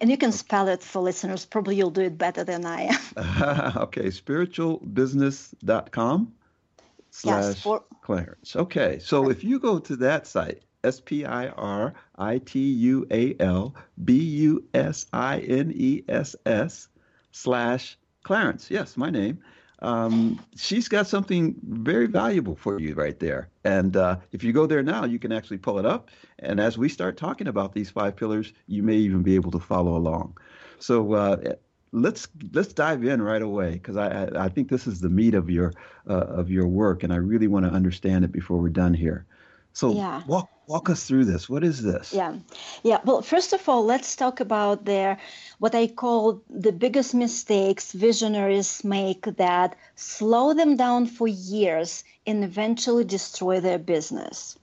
[0.00, 1.44] And you can spell it for listeners.
[1.46, 3.00] Probably you'll do it better than I am.
[3.76, 6.34] okay, spiritualbusiness.com
[7.10, 8.54] slash yes, for- Clarence.
[8.54, 13.06] Okay, so if you go to that site, S P I R I T U
[13.10, 16.88] A L B U S I N E S S
[17.34, 18.70] slash Clarence.
[18.70, 19.38] Yes, my name.
[19.80, 23.50] Um, she's got something very valuable for you right there.
[23.64, 26.10] And uh, if you go there now, you can actually pull it up.
[26.38, 29.58] And as we start talking about these five pillars, you may even be able to
[29.58, 30.38] follow along.
[30.78, 31.54] So uh,
[31.92, 35.50] let's let's dive in right away because I, I think this is the meat of
[35.50, 35.74] your
[36.08, 39.26] uh, of your work, and I really want to understand it before we're done here.
[39.74, 40.22] So yeah.
[40.26, 41.48] walk walk us through this.
[41.48, 42.14] What is this?
[42.14, 42.36] Yeah,
[42.84, 43.00] yeah.
[43.04, 45.18] Well, first of all, let's talk about their
[45.58, 52.44] what I call the biggest mistakes visionaries make that slow them down for years and
[52.44, 54.56] eventually destroy their business.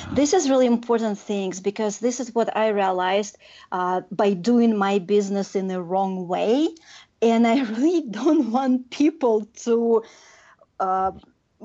[0.00, 0.14] Ah.
[0.14, 3.38] This is really important things because this is what I realized
[3.70, 6.68] uh, by doing my business in the wrong way,
[7.22, 10.02] and I really don't want people to.
[10.80, 11.12] Uh,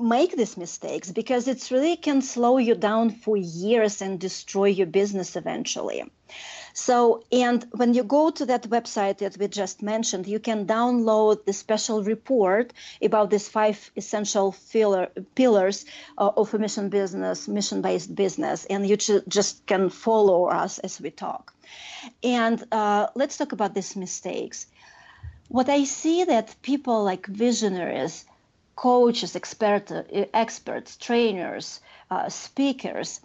[0.00, 4.86] make these mistakes because it really can slow you down for years and destroy your
[4.86, 6.04] business eventually.
[6.78, 11.44] So, and when you go to that website that we just mentioned, you can download
[11.44, 15.86] the special report about these five essential filler, pillars
[16.18, 21.00] uh, of a mission business, mission based business, and you just can follow us as
[21.00, 21.52] we talk.
[22.22, 24.66] And uh, let's talk about these mistakes.
[25.48, 28.24] What I see that people like visionaries,
[28.78, 31.80] coaches, expert, uh, experts, trainers,
[32.12, 33.20] uh, speakers,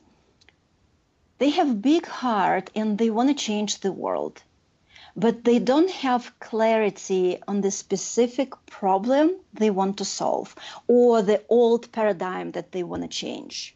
[1.37, 4.41] they have big heart and they want to change the world,
[5.15, 10.55] but they don't have clarity on the specific problem they want to solve
[10.87, 13.75] or the old paradigm that they want to change.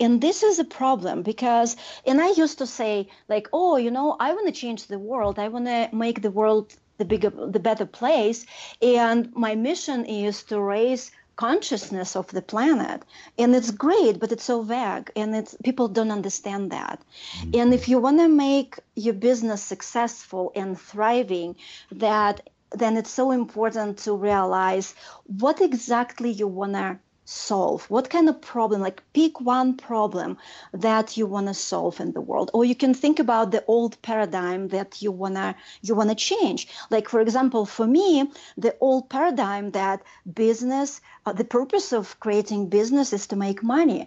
[0.00, 4.16] And this is a problem because, and I used to say, like, oh, you know,
[4.18, 5.38] I want to change the world.
[5.38, 8.46] I want to make the world the bigger the better place.
[8.82, 13.04] And my mission is to raise consciousness of the planet.
[13.38, 17.00] And it's great but it's so vague and it's people don't understand that.
[17.00, 17.60] Mm-hmm.
[17.60, 21.56] and if you want to make your business successful and thriving
[21.92, 24.94] that then it's so important to realize
[25.38, 27.84] what exactly you want to solve?
[27.90, 28.80] What kind of problem?
[28.80, 30.38] Like pick one problem
[30.72, 32.50] that you want to solve in the world.
[32.54, 36.16] Or you can think about the old paradigm that you want to you want to
[36.16, 36.68] change.
[36.90, 42.70] Like for example for me the old paradigm that business uh, the purpose of creating
[42.70, 44.06] business is to make money.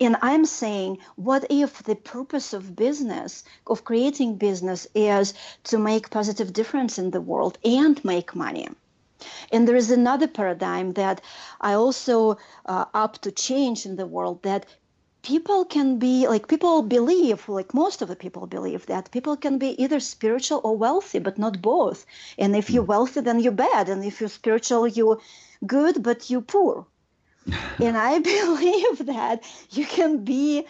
[0.00, 6.08] And i'm saying what if the purpose of business of creating business is to make
[6.08, 8.68] positive difference in the world and make money
[9.52, 11.20] and there is another paradigm that
[11.60, 14.66] I also uh, up to change in the world that
[15.24, 19.58] people can be like people believe like most of the people believe that people can
[19.58, 22.04] be either spiritual or wealthy but not both.
[22.38, 22.94] And if you're hmm.
[22.94, 23.88] wealthy then you're bad.
[23.88, 25.18] And if you're spiritual you're
[25.66, 26.86] good but you're poor.
[27.80, 30.66] And i believe that you can be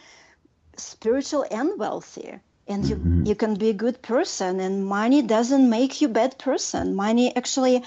[0.76, 2.38] spiritual and wealthy.
[2.66, 3.26] And you mm-hmm.
[3.26, 4.61] you can be a good person.
[4.61, 6.94] And money doesn't make you bad person.
[6.94, 7.83] Money actually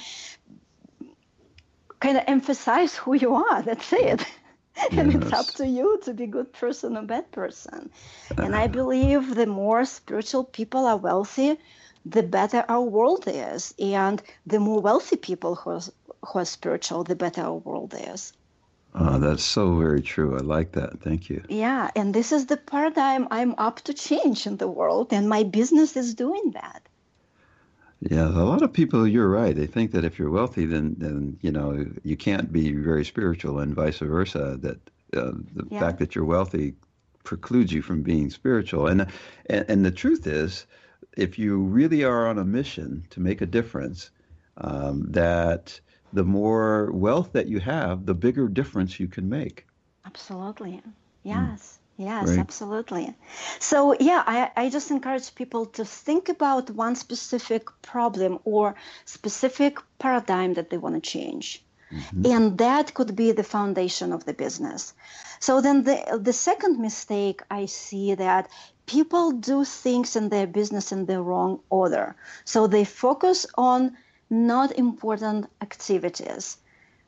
[2.00, 3.62] kind of emphasize who you are.
[3.62, 4.26] That's it.
[4.92, 5.24] and yes.
[5.24, 7.90] it's up to you to be a good person or bad person.
[8.38, 8.68] And I uh-huh.
[8.68, 11.58] believe the more spiritual people are wealthy,
[12.06, 13.74] the better our world is.
[13.80, 15.82] And the more wealthy people who are,
[16.26, 18.34] who are spiritual, the better our world is.
[19.00, 20.36] Oh, that's so very true.
[20.36, 21.02] I like that.
[21.02, 21.44] Thank you.
[21.50, 25.44] Yeah, and this is the paradigm I'm up to change in the world, and my
[25.44, 26.82] business is doing that.
[28.00, 29.08] Yeah, a lot of people.
[29.08, 29.56] You're right.
[29.56, 33.60] They think that if you're wealthy, then then you know you can't be very spiritual,
[33.60, 34.58] and vice versa.
[34.62, 34.78] That
[35.16, 35.80] uh, the yeah.
[35.80, 36.76] fact that you're wealthy
[37.24, 38.88] precludes you from being spiritual.
[38.88, 39.08] And,
[39.48, 40.68] and and the truth is,
[41.18, 44.12] if you really are on a mission to make a difference,
[44.58, 45.80] um, that
[46.14, 49.66] the more wealth that you have, the bigger difference you can make.
[50.06, 50.82] Absolutely.
[51.24, 51.80] Yes.
[51.80, 51.87] Mm.
[51.98, 52.40] Yes, right?
[52.40, 53.16] absolutely.
[53.60, 58.76] So, yeah, I, I just encourage people to think about one specific problem or
[59.06, 61.64] specific paradigm that they want to change.
[61.92, 62.26] Mm-hmm.
[62.26, 64.94] And that could be the foundation of the business.
[65.40, 68.50] So then the, the second mistake I see that
[68.86, 72.16] people do things in their business in the wrong order.
[72.46, 73.98] So they focus on
[74.30, 76.58] not important activities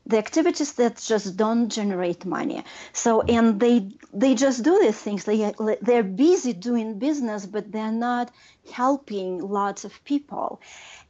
[0.09, 2.63] the activities that just don't generate money.
[2.93, 3.77] So and they
[4.13, 5.23] they just do these things.
[5.23, 8.31] They they're busy doing business but they're not
[8.71, 10.61] helping lots of people.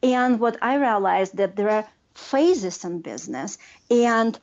[0.03, 3.57] And what i realized that there are phases in business
[3.89, 4.39] and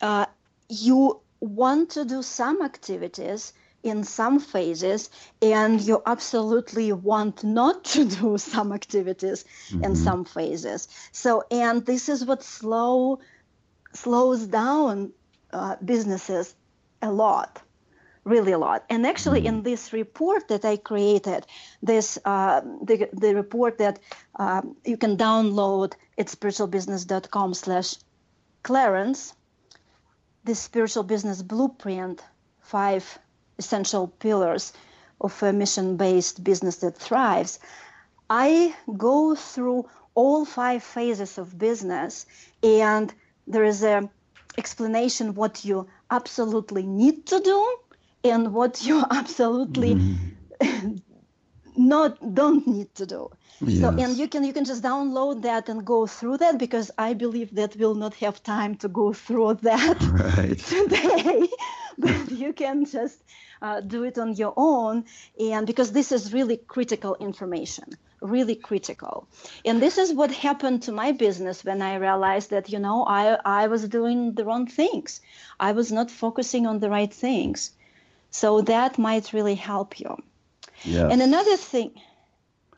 [0.00, 0.26] uh,
[0.68, 3.52] you want to do some activities
[3.82, 5.08] in some phases
[5.40, 9.84] and you absolutely want not to do some activities mm-hmm.
[9.84, 10.88] in some phases.
[11.12, 13.20] So and this is what slow
[13.92, 15.12] slows down
[15.52, 16.54] uh, businesses
[17.02, 17.62] a lot
[18.24, 19.62] really a lot and actually in mm-hmm.
[19.64, 21.46] this report that i created
[21.82, 23.98] this uh, the, the report that
[24.36, 27.94] um, you can download at spiritualbusiness.com slash
[28.62, 29.34] clarence
[30.44, 32.22] the spiritual business blueprint
[32.60, 33.18] five
[33.58, 34.72] essential pillars
[35.20, 37.58] of a mission-based business that thrives
[38.28, 42.26] i go through all five phases of business
[42.62, 43.14] and
[43.50, 44.08] there is a
[44.58, 47.76] explanation what you absolutely need to do
[48.24, 51.00] and what you absolutely mm.
[51.76, 53.30] not don't need to do
[53.60, 53.80] yes.
[53.80, 57.14] so and you can you can just download that and go through that because i
[57.14, 60.58] believe that we'll not have time to go through that right.
[60.58, 61.48] today
[61.98, 63.22] but you can just
[63.62, 65.04] uh, do it on your own
[65.38, 67.84] and because this is really critical information
[68.20, 69.28] really critical.
[69.64, 73.38] And this is what happened to my business when I realized that, you know, I,
[73.44, 75.20] I was doing the wrong things.
[75.58, 77.72] I was not focusing on the right things.
[78.30, 80.16] So that might really help you.
[80.84, 81.08] Yeah.
[81.08, 81.92] And another thing,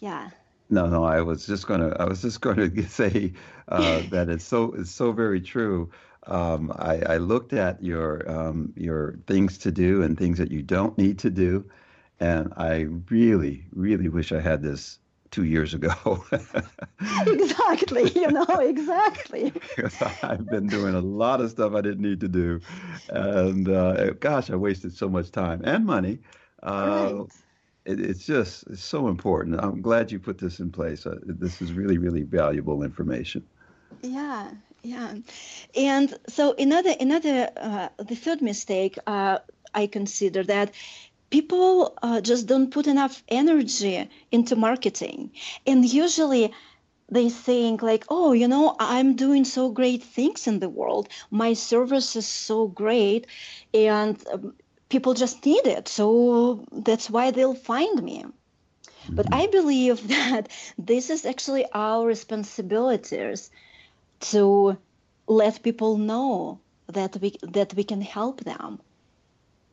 [0.01, 0.31] yeah.
[0.71, 3.35] No, no, I was just gonna, I was just going to say
[3.69, 5.91] uh, that it's so, it's so very true.
[6.27, 10.63] Um, I, I, looked at your um, your things to do and things that you
[10.63, 11.69] don't need to do,
[12.21, 15.01] and I really, really wish I had this
[15.33, 16.25] two years ago.
[17.27, 19.53] exactly, you know, exactly.
[20.23, 22.61] I've been doing a lot of stuff I didn't need to do,
[23.09, 26.21] and uh, gosh, I wasted so much time and money.
[26.63, 27.27] Uh, right.
[27.85, 29.59] It, it's just it's so important.
[29.61, 31.05] I'm glad you put this in place.
[31.05, 33.45] Uh, this is really, really valuable information.
[34.03, 34.51] Yeah,
[34.85, 35.15] yeah,
[35.75, 39.39] and so another another uh, the third mistake uh,
[39.75, 40.75] I consider that
[41.33, 45.33] people uh, just don't put enough energy into marketing.
[45.67, 46.53] And usually
[47.09, 51.09] they think like oh you know i'm doing so great things in the world.
[51.31, 53.27] My service is so great
[53.75, 54.55] and um,
[54.89, 55.89] people just need it.
[55.89, 58.25] So that's why they'll find me.
[59.09, 63.51] But i believe that this is actually our responsibilities
[64.33, 64.77] to
[65.27, 66.61] let people know
[66.99, 68.81] that we that we can help them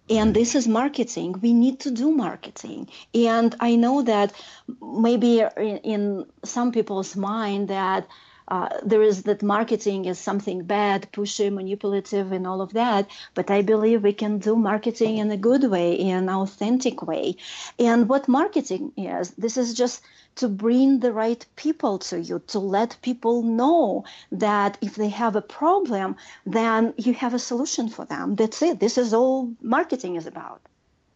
[0.09, 1.35] and this is marketing.
[1.41, 2.89] We need to do marketing.
[3.13, 4.33] And i know that
[4.81, 8.07] maybe in, some people's mind that
[8.49, 13.07] uh, there is that marketing is something bad, pushy, manipulative, and all of that.
[13.35, 17.35] But I believe we can do marketing in a good way, in an authentic way.
[17.77, 20.01] And what marketing is, this is just
[20.35, 25.35] to bring the right people to you, to let people know that if they have
[25.35, 28.35] a problem, then you have a solution for them.
[28.35, 28.79] That's it.
[28.79, 30.61] This is all marketing is about.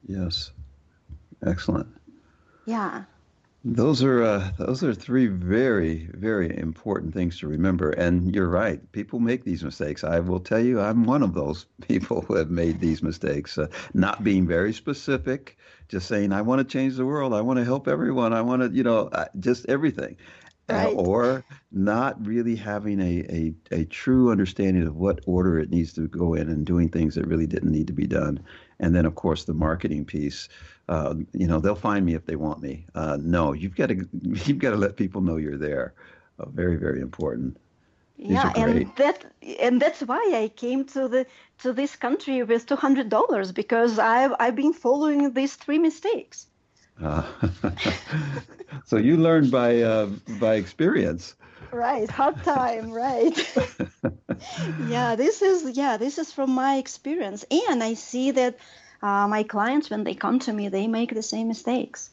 [0.05, 0.51] Yes.
[1.45, 1.87] Excellent.
[2.65, 3.03] Yeah.
[3.65, 7.91] Those are uh, those are three very very important things to remember.
[7.91, 8.79] And you're right.
[8.91, 10.03] People make these mistakes.
[10.03, 13.57] I will tell you, I'm one of those people who have made these mistakes.
[13.57, 15.57] Uh, not being very specific,
[15.87, 17.33] just saying I want to change the world.
[17.33, 18.33] I want to help everyone.
[18.33, 20.17] I want to, you know, uh, just everything.
[20.69, 20.87] Right.
[20.87, 21.43] Uh, or
[21.73, 26.35] not really having a, a, a true understanding of what order it needs to go
[26.35, 28.39] in and doing things that really didn't need to be done.
[28.83, 30.49] And then, of course, the marketing piece
[30.89, 32.85] uh, you know, they'll find me if they want me.
[32.93, 35.93] Uh, no, you've got to you've got to let people know you're there.
[36.39, 37.57] Uh, very very important.
[38.17, 39.25] These yeah, and that
[39.59, 41.25] and that's why I came to the
[41.59, 46.47] to this country with two hundred dollars because I've I've been following these three mistakes.
[47.01, 47.23] Uh,
[48.85, 50.07] so you learned by uh,
[50.39, 51.35] by experience.
[51.71, 53.35] Right, hard time, right?
[54.79, 58.57] yeah, this is yeah, this is from my experience, and I see that
[59.01, 62.09] uh, my clients, when they come to me, they make the same mistakes.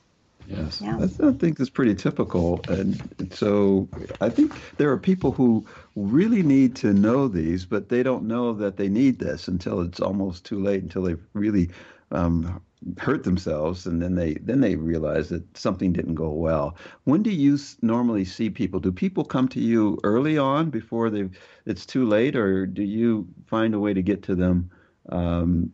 [0.46, 0.98] Yes, yeah.
[0.98, 2.60] I think that's pretty typical.
[2.68, 3.88] And so
[4.20, 8.52] I think there are people who really need to know these, but they don't know
[8.54, 11.70] that they need this until it's almost too late, until they've really
[12.10, 12.60] um,
[12.98, 16.76] hurt themselves and then they then they realize that something didn't go well.
[17.04, 18.80] When do you normally see people?
[18.80, 21.28] Do people come to you early on before they
[21.66, 24.70] it's too late or do you find a way to get to them
[25.10, 25.70] um,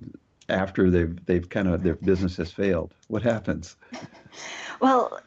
[0.48, 2.94] after they've they've kind of their business has failed?
[3.08, 3.76] What happens?
[4.78, 5.20] Well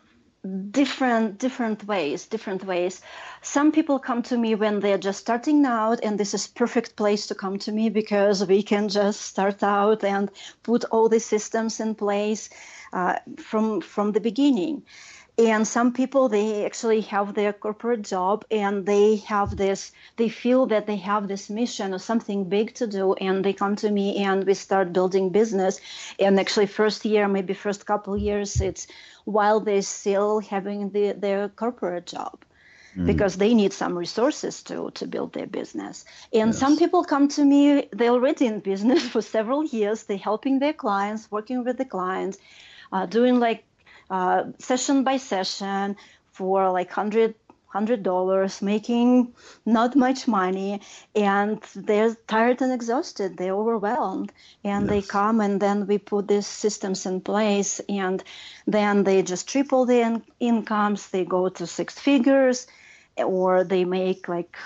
[0.71, 3.01] different different ways different ways.
[3.41, 7.27] Some people come to me when they're just starting out and this is perfect place
[7.27, 10.29] to come to me because we can just start out and
[10.63, 12.49] put all the systems in place
[12.93, 14.83] uh, from from the beginning
[15.39, 20.65] and some people they actually have their corporate job and they have this they feel
[20.65, 24.17] that they have this mission or something big to do and they come to me
[24.17, 25.79] and we start building business
[26.19, 28.87] and actually first year maybe first couple years it's
[29.23, 32.43] while they're still having the, their corporate job
[32.97, 33.05] mm.
[33.05, 36.05] because they need some resources to to build their business.
[36.33, 36.57] And yes.
[36.57, 40.03] some people come to me, they're already in business for several years.
[40.03, 42.39] They're helping their clients, working with the clients,
[42.91, 43.63] uh, doing like
[44.09, 45.95] uh, session by session
[46.31, 47.35] for like hundred
[47.69, 49.31] hundred dollars, making
[49.65, 50.81] not much money,
[51.15, 53.37] and they're tired and exhausted.
[53.37, 54.31] They're overwhelmed,
[54.63, 54.89] and yes.
[54.89, 58.23] they come, and then we put these systems in place, and
[58.65, 61.09] then they just triple the in- incomes.
[61.09, 62.65] They go to six figures,
[63.17, 64.57] or they make like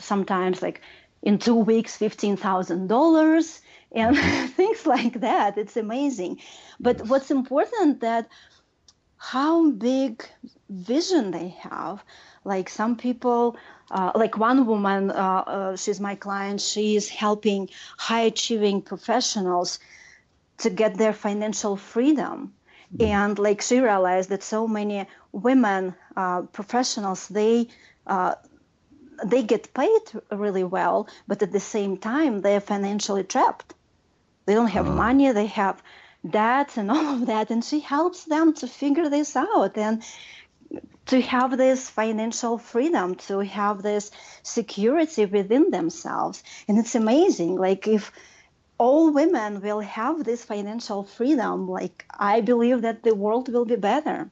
[0.00, 0.80] sometimes like
[1.22, 3.60] in two weeks fifteen thousand dollars
[3.92, 4.16] and
[4.56, 5.56] things like that.
[5.58, 6.40] It's amazing.
[6.80, 7.08] But yes.
[7.08, 8.28] what's important that
[9.30, 10.22] how big
[10.68, 12.04] vision they have.
[12.44, 13.56] Like some people,
[13.90, 19.78] uh, like one woman, uh, uh, she's my client, she is helping high achieving professionals
[20.58, 22.52] to get their financial freedom.
[22.92, 23.12] Mm-hmm.
[23.12, 27.68] And like she realized that so many women uh, professionals, they
[28.06, 28.34] uh,
[29.24, 33.72] they get paid really well, but at the same time, they're financially trapped.
[34.44, 34.96] They don't have uh-huh.
[35.06, 35.32] money.
[35.32, 35.82] They have
[36.28, 37.50] debts and all of that.
[37.50, 40.02] And she helps them to figure this out and
[41.06, 44.10] to have this financial freedom, to have this
[44.42, 46.42] security within themselves.
[46.66, 47.56] And it's amazing.
[47.56, 48.10] Like, if
[48.78, 53.76] all women will have this financial freedom, like, I believe that the world will be
[53.76, 54.30] better.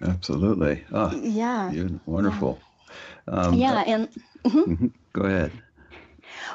[0.00, 0.84] Absolutely.
[0.92, 1.72] Oh, yeah.
[2.06, 2.60] Wonderful.
[3.26, 4.08] Yeah, um, yeah and
[4.44, 4.86] mm-hmm.
[5.12, 5.52] go ahead.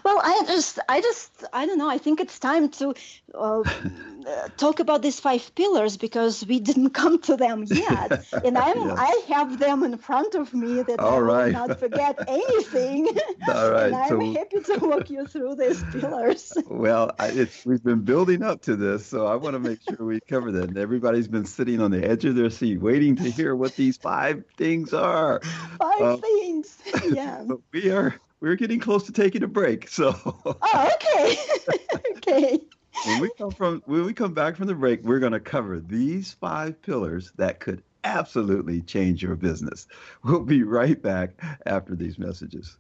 [0.04, 1.90] Well, I just, I just, I don't know.
[1.90, 2.94] I think it's time to
[3.34, 3.64] uh,
[4.58, 8.98] talk about these five pillars because we didn't come to them yet, and I'm, yes.
[8.98, 11.46] I have them in front of me that All I right.
[11.46, 13.08] will not forget anything.
[13.48, 16.54] All right, and I'm so, happy to walk you through these pillars.
[16.68, 20.06] well, I, it's, we've been building up to this, so I want to make sure
[20.06, 20.70] we cover that.
[20.70, 23.98] And everybody's been sitting on the edge of their seat, waiting to hear what these
[23.98, 25.42] five things are.
[25.80, 26.78] Five uh, things,
[27.12, 27.44] yeah.
[27.72, 29.88] We are we're getting close to taking a break.
[29.90, 30.16] So.
[30.62, 31.38] Oh, okay.
[32.18, 32.60] okay.
[33.06, 35.80] When we come from when we come back from the break, we're going to cover
[35.80, 39.88] these five pillars that could absolutely change your business.
[40.24, 42.78] We'll be right back after these messages.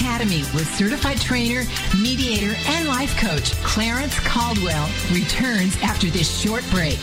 [0.00, 1.62] Academy with certified trainer,
[2.00, 6.98] mediator, and life coach Clarence Caldwell returns after this short break.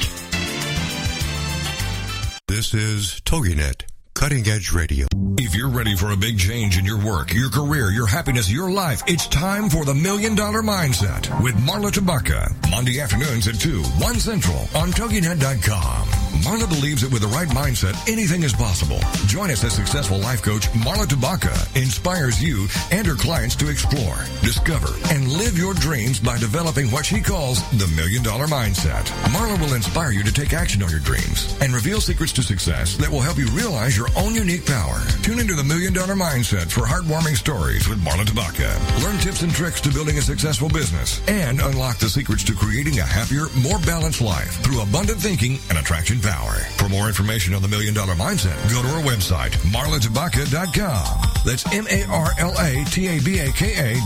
[2.48, 3.84] This is TogiNet
[4.18, 5.05] Cutting Edge Radio.
[5.38, 8.72] If you're ready for a big change in your work, your career, your happiness, your
[8.72, 12.49] life, it's time for the Million Dollar Mindset with Marla Tabaka.
[12.72, 16.07] Monday afternoons at 2, 1 Central on TogiNet.com.
[16.41, 18.99] Marla believes that with the right mindset, anything is possible.
[19.28, 24.18] Join us as successful life coach Marla Tabaka inspires you and her clients to explore,
[24.41, 29.05] discover, and live your dreams by developing what she calls the Million Dollar Mindset.
[29.30, 32.97] Marla will inspire you to take action on your dreams and reveal secrets to success
[32.97, 34.99] that will help you realize your own unique power.
[35.24, 38.70] Tune into the Million Dollar Mindset for heartwarming stories with Marla Tabaka.
[39.03, 42.99] Learn tips and tricks to building a successful business and unlock the secrets to creating
[42.99, 46.53] a happier, more balanced life through abundant thinking and attraction power.
[46.78, 51.28] For more information on the Million Dollar Mindset, go to our website, marlatabaka.com.
[51.45, 52.88] That's M-A-R-L-A-T-A-B-A-K-A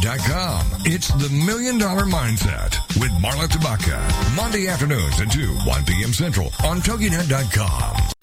[0.01, 0.65] dot com.
[0.85, 4.35] It's the Million Dollar Mindset with Marla Tabaka.
[4.35, 6.13] Monday afternoons at 2, 1 p.m.
[6.13, 8.20] Central on TogiNet.com.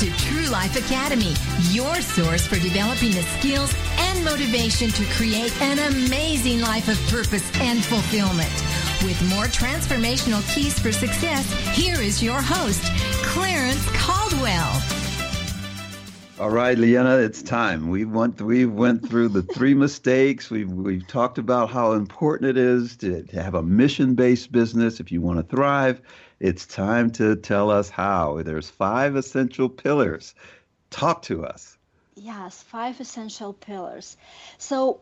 [0.00, 1.34] To True Life Academy,
[1.72, 7.44] your source for developing the skills and motivation to create an amazing life of purpose
[7.60, 8.48] and fulfillment.
[9.04, 12.82] With more transformational keys for success, here is your host,
[13.26, 14.82] Clarence Caldwell.
[16.38, 17.90] All right, Liana, it's time.
[17.90, 20.50] We went we went through the three mistakes.
[20.50, 25.12] We've we've talked about how important it is to, to have a mission-based business if
[25.12, 26.00] you want to thrive
[26.40, 28.42] it's time to tell us how.
[28.42, 30.34] There's five essential pillars.
[30.90, 31.76] Talk to us.
[32.16, 34.16] Yes, five essential pillars.
[34.58, 35.00] So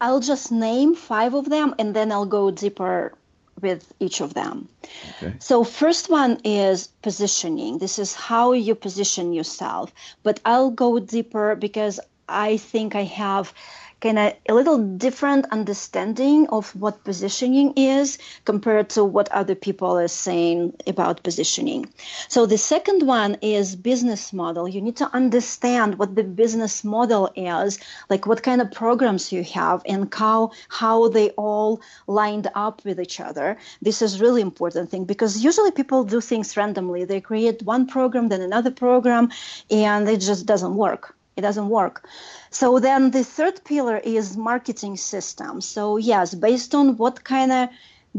[0.00, 3.14] I'll just name five of them and then I'll go deeper
[3.60, 4.68] with each of them.
[5.16, 5.34] Okay.
[5.38, 7.78] So first one is positioning.
[7.78, 9.92] This is how you position yourself.
[10.22, 13.52] But I'll go deeper because I think I have
[14.00, 19.98] kind of a little different understanding of what positioning is compared to what other people
[19.98, 21.86] are saying about positioning.
[22.28, 24.66] So the second one is business model.
[24.68, 27.78] You need to understand what the business model is,
[28.08, 33.00] like what kind of programs you have and how how they all lined up with
[33.00, 33.56] each other.
[33.82, 37.04] This is really important thing because usually people do things randomly.
[37.04, 39.30] They create one program then another program
[39.70, 42.06] and it just doesn't work it doesn't work.
[42.50, 45.60] So then the third pillar is marketing system.
[45.60, 47.68] So yes, based on what kind of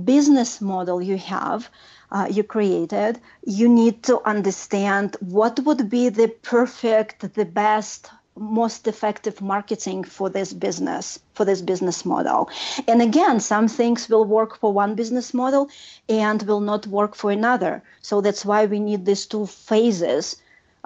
[0.05, 1.69] business model you have,
[2.11, 8.87] uh, you created, you need to understand what would be the perfect, the best, most
[8.87, 12.49] effective marketing for this business, for this business model.
[12.87, 15.69] And again, some things will work for one business model
[16.07, 17.83] and will not work for another.
[18.01, 20.37] So that's why we need these two phases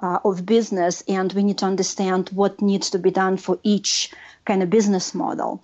[0.02, 4.12] uh, of business, and we need to understand what needs to be done for each
[4.46, 5.62] kind of business model.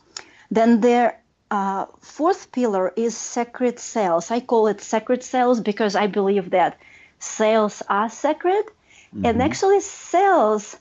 [0.49, 1.13] Then the
[1.49, 4.31] uh, fourth pillar is sacred sales.
[4.31, 6.77] I call it sacred sales because I believe that
[7.19, 9.25] sales are sacred, mm-hmm.
[9.25, 10.77] and actually sales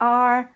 [0.00, 0.50] are,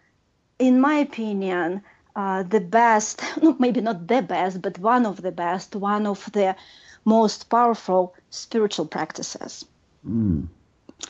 [0.59, 1.82] in my opinion,
[2.16, 3.22] uh, the best,
[3.59, 6.57] maybe not the best, but one of the best, one of the
[7.05, 9.64] most powerful spiritual practices.
[10.07, 10.49] Mm.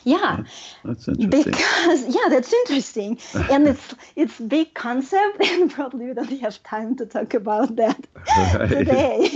[0.03, 0.43] Yeah,
[0.83, 1.51] that's interesting.
[1.51, 6.95] Because yeah, that's interesting, and it's it's big concept, and probably we don't have time
[6.97, 8.69] to talk about that right.
[8.69, 9.29] today.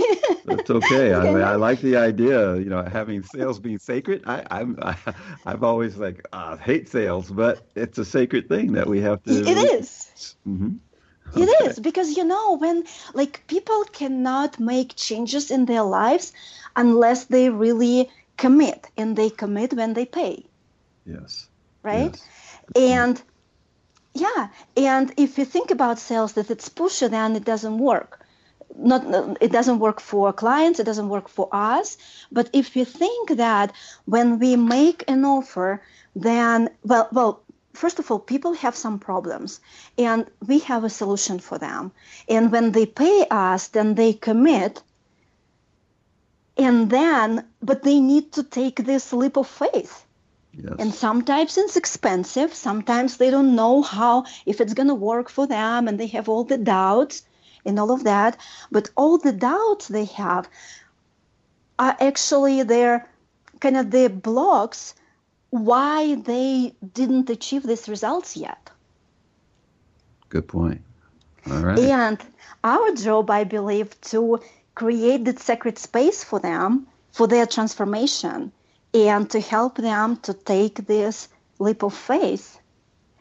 [0.44, 1.14] that's okay.
[1.14, 2.56] I mean, I like the idea.
[2.56, 4.22] You know, having sales being sacred.
[4.26, 4.96] I, I'm I,
[5.44, 9.32] I've always like uh, hate sales, but it's a sacred thing that we have to.
[9.32, 10.36] It is.
[10.46, 10.76] Mm-hmm.
[11.30, 11.42] Okay.
[11.42, 16.32] It is because you know when like people cannot make changes in their lives
[16.76, 20.44] unless they really commit and they commit when they pay.
[21.06, 21.48] Yes.
[21.82, 22.16] Right?
[22.74, 22.90] Yes.
[22.90, 23.22] and
[24.14, 28.20] yeah and if you think about sales that it's pushy then it doesn't work.
[28.76, 29.02] Not
[29.40, 31.96] it doesn't work for clients it doesn't work for us.
[32.32, 33.72] But if you think that
[34.06, 35.82] when we make an offer
[36.16, 37.42] then well well
[37.74, 39.60] first of all people have some problems
[39.98, 41.92] and we have a solution for them.
[42.28, 44.82] And when they pay us then they commit
[46.56, 50.04] and then but they need to take this leap of faith.
[50.56, 50.76] Yes.
[50.78, 52.54] and sometimes it's expensive.
[52.54, 56.28] Sometimes they don't know how if it's going to work for them and they have
[56.28, 57.22] all the doubts
[57.64, 58.36] and all of that.
[58.70, 60.48] But all the doubts they have
[61.76, 63.10] are actually their
[63.58, 64.94] kind of the blocks
[65.50, 68.70] why they didn't achieve these results yet.
[70.28, 70.82] Good point.
[71.50, 71.78] All right.
[71.78, 72.18] And
[72.64, 74.40] our job i believe to
[74.74, 78.52] create that sacred space for them for their transformation
[78.92, 82.58] and to help them to take this leap of faith.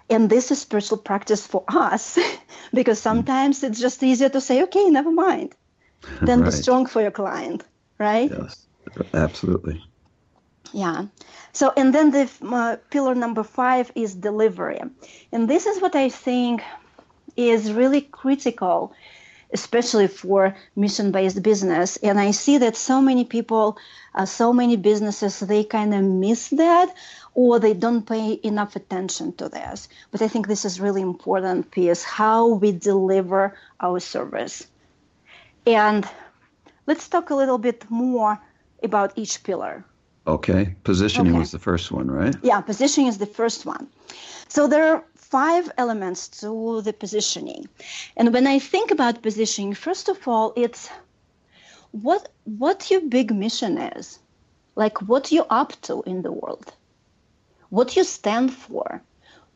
[0.10, 2.20] And this is spiritual practice for us
[2.74, 5.56] because sometimes it's just easier to say, okay, never mind,
[6.22, 6.46] than right.
[6.46, 7.64] be strong for your client,
[7.98, 8.30] right?
[8.30, 8.68] Yes,
[9.14, 9.84] absolutely.
[10.72, 11.06] Yeah.
[11.54, 14.82] So, and then the uh, pillar number five is delivery.
[15.32, 16.64] And this is what I think
[17.36, 18.94] is really critical
[19.54, 21.98] especially for mission based business.
[21.98, 23.78] And I see that so many people,
[24.16, 26.94] uh, so many businesses, they kind of miss that
[27.36, 29.88] or they don't pay enough attention to this.
[30.12, 34.68] But I think this is really important piece how we deliver our service.
[35.66, 36.08] And
[36.88, 38.40] let's talk a little bit more
[38.84, 39.86] about each pillar.
[40.26, 40.76] Okay.
[40.84, 41.40] Positioning okay.
[41.40, 42.36] was the first one, right?
[42.44, 43.88] Yeah, positioning is the first one.
[44.48, 47.68] So there are five elements to the positioning.
[48.16, 50.90] And when I think about positioning, first of all, it's
[51.92, 54.20] what what your big mission is.
[54.76, 56.68] Like what you're up to in the world.
[57.70, 59.02] What you stand for.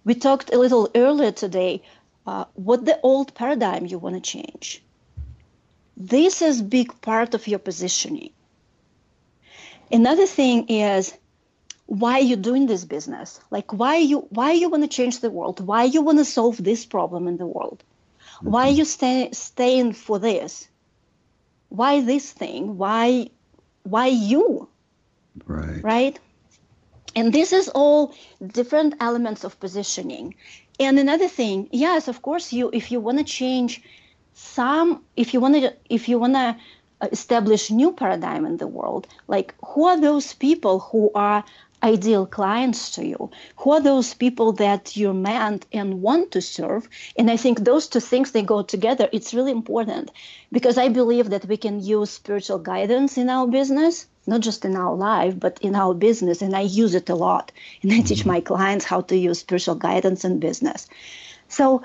[0.05, 1.82] We talked a little earlier today
[2.28, 4.84] uh, what the old paradigm you want to change.
[5.95, 8.34] This is big part of your positioning.
[9.91, 11.13] Another thing is
[11.88, 13.40] why are you doing this business?
[13.50, 15.66] Like why you why you want to change the world?
[15.66, 17.84] Why you want to solve this problem in the world?
[18.38, 18.52] Mm-hmm.
[18.52, 20.68] why you stay staying for this?
[21.70, 22.78] Why this thing?
[22.78, 23.30] Why
[23.84, 24.70] why you?
[25.46, 25.84] Right.
[25.84, 26.20] Right?
[27.16, 28.14] And this is all
[28.46, 30.36] different elements of positioning.
[30.80, 33.82] And another thing yes of course you if you want to change
[34.34, 36.56] some if you want to if you want to
[37.12, 41.44] establish new paradigm in the world like who are those people who are
[41.94, 43.32] ideal clients to you?
[43.60, 46.84] Who are those people that you're meant and want to serve?
[47.18, 49.06] And i think those two things they go together.
[49.12, 50.12] It's really important
[50.52, 53.96] because i believe that we can use spiritual guidance in our business
[54.32, 56.42] not just in our life but in our business.
[56.42, 57.46] And i use it a lot.
[57.82, 58.36] And i teach mm-hmm.
[58.36, 60.88] my clients how to use spiritual guidance in business.
[61.48, 61.84] So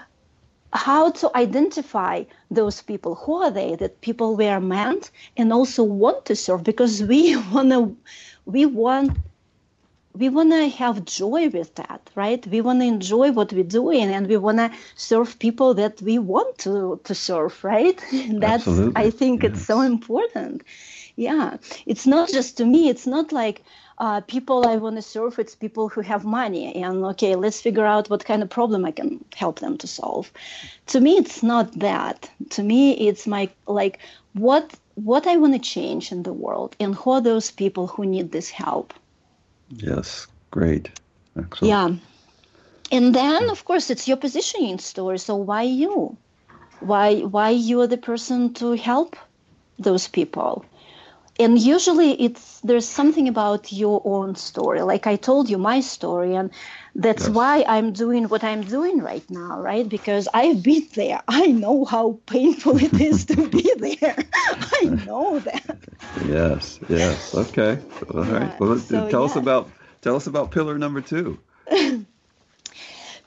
[0.73, 3.15] how to identify those people?
[3.23, 6.65] Who are they that people we are meant and also want to serve?
[6.65, 7.97] Because we want to
[8.45, 9.17] we want
[10.15, 12.47] we want to have joy with that right?
[12.47, 16.19] We want to enjoy what we're doing and we want to serve people that we
[16.19, 17.99] want to to serve right?
[18.45, 18.95] That's Absolutely.
[18.95, 19.49] i think Yes.
[19.49, 20.63] it's so important.
[21.17, 21.57] Yeah.
[21.87, 23.63] It's not just to me it's not like
[23.99, 27.87] uh, people i want to serve it's people who have money and okay let's figure
[27.87, 30.33] out what kind of problem i can help them to solve.
[30.89, 32.31] To me it's not that.
[32.51, 33.99] To me it's my like
[34.35, 38.05] what what i want to change in the world and who are those people who
[38.07, 38.93] need this help
[39.77, 40.91] Yes, great.
[41.37, 41.70] Excellent.
[41.70, 41.91] yeah.
[42.91, 45.18] And then of course it's your positioning story.
[45.18, 46.16] So why you?
[46.81, 49.16] Why why you are the person to help
[49.79, 50.64] those people?
[51.39, 54.83] And usually it's there's something about your own story.
[54.83, 56.51] Like I told you my story and
[56.95, 57.35] that's Yes.
[57.35, 59.89] why I'm doing what I'm doing right now, right?
[59.89, 61.22] Because I've been there.
[61.28, 64.16] I know how painful it is to be there.
[64.83, 65.78] I know that.
[66.24, 67.35] Yes, yes.
[67.35, 67.78] Okay.
[68.12, 68.53] All right.
[68.53, 69.70] Yeah, Well, so, tell us about
[70.03, 71.39] tell us about pillar number two.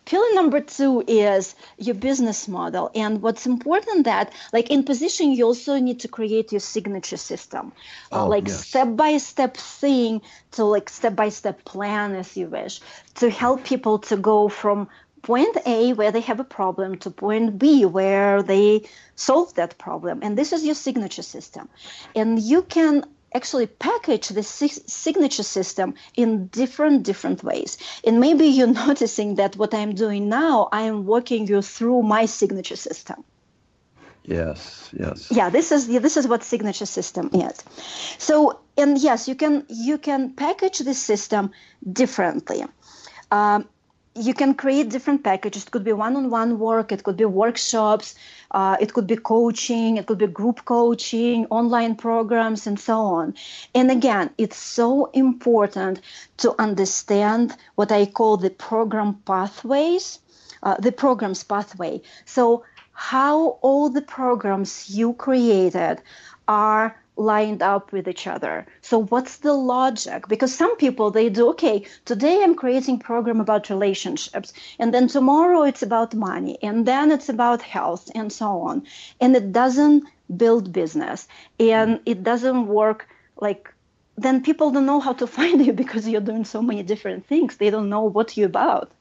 [0.05, 2.91] Pillar number two is your business model.
[2.95, 7.71] And what's important that, like in position, you also need to create your signature system,
[8.11, 8.67] uh, Oh, like yes.
[8.67, 12.81] step by step thing to like step by step plan, as you wish,
[13.15, 14.87] to help people to go from
[15.23, 20.19] point A, where they have a problem, to point B, where they solve that problem.
[20.21, 21.67] And this is your signature system.
[22.15, 23.03] And you can
[23.35, 27.77] actually package the si- signature system in different different ways.
[28.05, 32.25] And maybe you're noticing that what i'm doing now i am walking you through my
[32.25, 33.23] signature system.
[34.23, 35.31] Yes, yes.
[35.31, 37.57] yeah this is this is what signature system is.
[38.17, 41.51] So and yes you can you can package this system
[42.01, 42.63] differently.
[43.31, 43.67] Um,
[44.15, 45.63] you can create different packages.
[45.63, 48.15] It could be one-on-one work it could be workshops
[48.51, 53.35] uh, it could be coaching it could be group coaching online programs and so on.
[53.73, 56.01] And again it's so important
[56.37, 60.19] to understand what i call the program pathways
[60.63, 62.01] uh, the program's pathway.
[62.25, 62.63] So
[62.93, 66.01] how all the programs you created
[66.47, 68.65] are lined up with each other.
[68.81, 70.27] So what's the logic?
[70.27, 75.63] Because some people they do okay today i'm creating program about relationships and then tomorrow
[75.63, 78.85] it's about money and then it's about health and so on.
[79.21, 80.03] And it doesn't
[80.35, 81.27] build business
[81.59, 82.01] and mm.
[82.05, 83.07] it doesn't work
[83.39, 83.73] like
[84.17, 87.57] then people don't know how to find you because you're doing so many different things.
[87.57, 88.91] They don't know what you're about.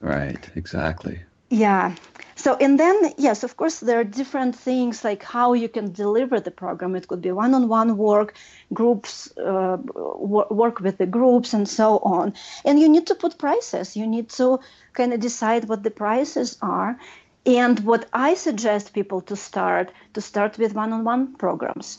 [0.00, 1.20] Right, exactly.
[1.50, 1.94] Yeah.
[2.36, 6.40] So, and then, yes, of course, there are different things like how you can deliver
[6.40, 6.96] the program.
[6.96, 8.34] It could be one on one work,
[8.72, 12.32] groups, uh, wo- work with the groups, and so on.
[12.64, 13.94] And you need to put prices.
[13.94, 14.58] You need to
[14.94, 16.98] kind of decide what the prices are.
[17.44, 21.98] And what I suggest people to start, to start with one on one programs.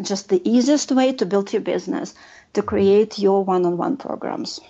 [0.00, 2.14] Just the easiest way to build your business,
[2.52, 4.60] to create your one on one programs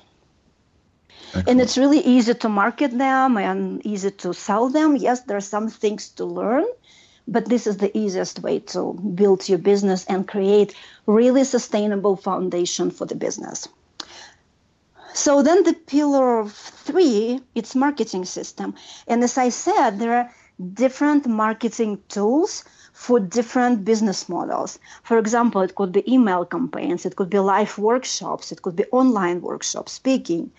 [1.46, 4.96] and it's really easy to market them and easy to sell them.
[4.96, 6.64] Yes there are some things to learn
[7.30, 10.74] but this is the easiest way to build your business and create
[11.06, 13.68] really sustainable foundation for the business.
[15.14, 18.74] So then the pillar of three it's marketing system.
[19.06, 20.30] And as i said there are
[20.74, 24.78] different marketing tools for different business models.
[25.04, 28.84] For example it could be email campaigns it could be live workshops it could be
[28.92, 30.50] online workshops speaking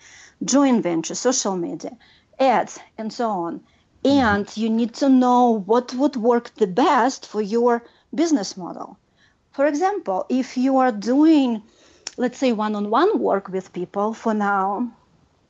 [0.44, 1.96] joint venture social media
[2.38, 3.60] ads and so on.
[4.04, 7.84] And you need to know what would work the best for your
[8.14, 8.98] business model.
[9.52, 11.62] For example if you are doing
[12.16, 14.90] let's say one-on-one work with people for now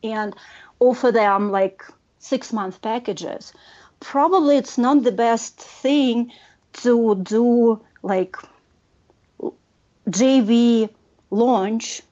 [0.02, 0.34] and
[0.80, 1.82] offer them like
[2.18, 3.52] six month packages
[4.00, 6.30] probably it's not the best thing
[6.72, 8.36] to do like
[10.08, 10.88] jv
[11.30, 12.02] launch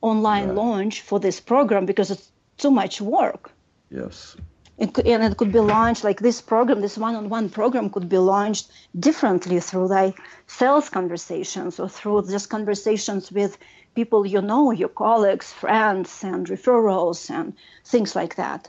[0.00, 0.56] online Right.
[0.56, 3.50] launch for this program because it's too much work
[3.90, 4.36] Yes.
[4.78, 8.18] it could, and it could be launched like this program this one-on-one program could be
[8.18, 13.58] launched differently through like sales conversations or through just conversations with
[13.94, 17.52] people you know your colleagues friends and referrals and
[17.84, 18.68] things like that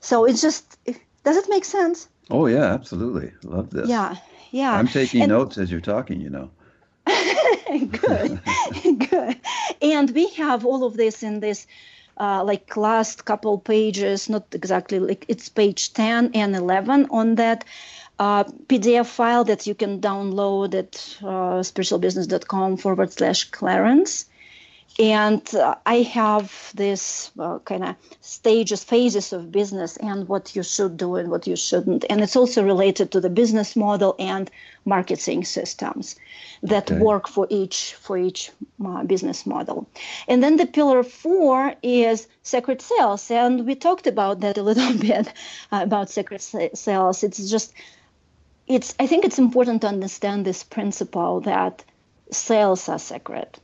[0.00, 0.78] so it's just
[1.24, 3.30] does it make sense Oh yeah, absolutely.
[3.44, 3.88] Love this.
[3.88, 4.16] yeah
[4.50, 6.50] yeah I'm taking And- notes as you're talking, you know.
[7.68, 8.40] good,
[9.10, 9.40] good.
[9.82, 11.66] And we have all of this in this.
[12.18, 17.62] Uh, like last couple pages, not exactly like it's page 10 and 11 on that
[18.18, 24.24] uh, PDF file that you can download at uh, spiritualbusiness.com forward slash Clarence.
[24.98, 30.62] And uh, I have this uh, kind of stages, phases of business and what you
[30.62, 32.06] should do and what you shouldn't.
[32.08, 34.50] And it's also related to the business model and
[34.86, 36.16] marketing systems
[36.62, 37.00] that okay.
[37.00, 38.50] work for each for each
[38.84, 39.86] uh, business model.
[40.28, 44.96] And then the pillar four is sacred sales, and we talked about that a little
[44.98, 45.28] bit
[45.72, 47.22] uh, about sacred sales.
[47.22, 47.74] It's just
[48.66, 51.84] it's I think it's important to understand this principle that
[52.30, 53.58] sales are sacred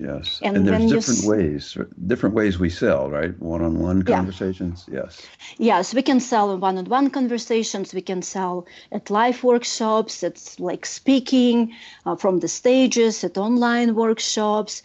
[0.00, 1.76] Yes, and, and there's different ways,
[2.06, 3.38] different ways we sell, right?
[3.38, 4.86] One-on-one conversations.
[4.88, 5.00] Yeah.
[5.02, 5.26] Yes.
[5.58, 7.92] Yes, we can sell one-on-one conversations.
[7.92, 10.22] We can sell at live workshops.
[10.22, 11.74] It's like speaking
[12.06, 14.82] uh, from the stages at online workshops.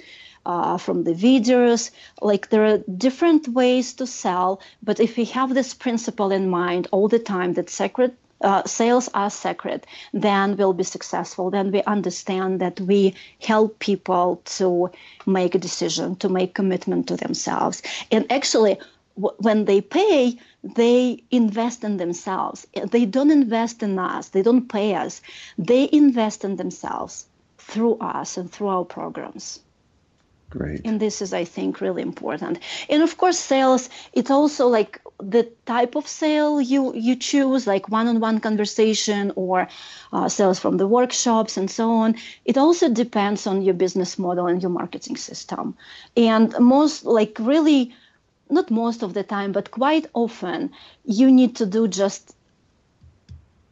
[0.48, 1.90] Uh, from the videos.
[2.22, 6.88] Like there are different ways to sell, but if we have this principle in mind
[6.92, 11.50] all the time that sacred uh, sales are sacred, then we'll be successful.
[11.50, 14.92] Then we understand that we help people to
[15.26, 17.82] make a decision, to make commitment to themselves.
[18.12, 18.78] And actually,
[19.16, 22.68] w- when they pay, they invest in themselves.
[22.92, 24.30] They don't invest in us.
[24.30, 25.22] They don't pay us.
[25.58, 27.28] They invest in themselves
[27.58, 29.60] through us and through our programs.
[30.50, 30.82] Great.
[30.86, 32.60] And this is, I think, really important.
[32.90, 37.90] And of course, sales, it's also like the type of sale you, you choose, like
[37.90, 39.68] one on one conversation or
[40.12, 42.16] uh, sales from the workshops and so on.
[42.44, 45.76] It also depends on your business model and your marketing system.
[46.18, 47.96] And most, like, really,
[48.50, 50.72] not most of the time, but quite often,
[51.06, 52.36] you need to do just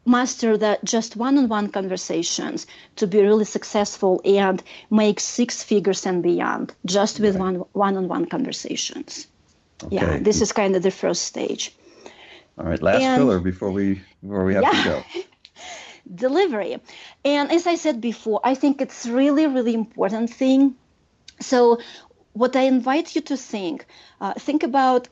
[0.06, 2.66] master that just one-on-one conversations
[2.96, 9.28] to be really successful and make six figures and beyond just with one one-on-one conversations
[9.82, 9.96] okay.
[9.96, 11.74] yeah this is kind of the first stage
[12.58, 14.82] all right last and, pillar before we before we have yeah.
[14.82, 15.04] to go
[16.14, 16.78] delivery
[17.24, 20.74] and as i said before i think it's really really important thing
[21.40, 21.78] so
[22.32, 23.86] what i invite you to think
[24.20, 25.08] uh, think about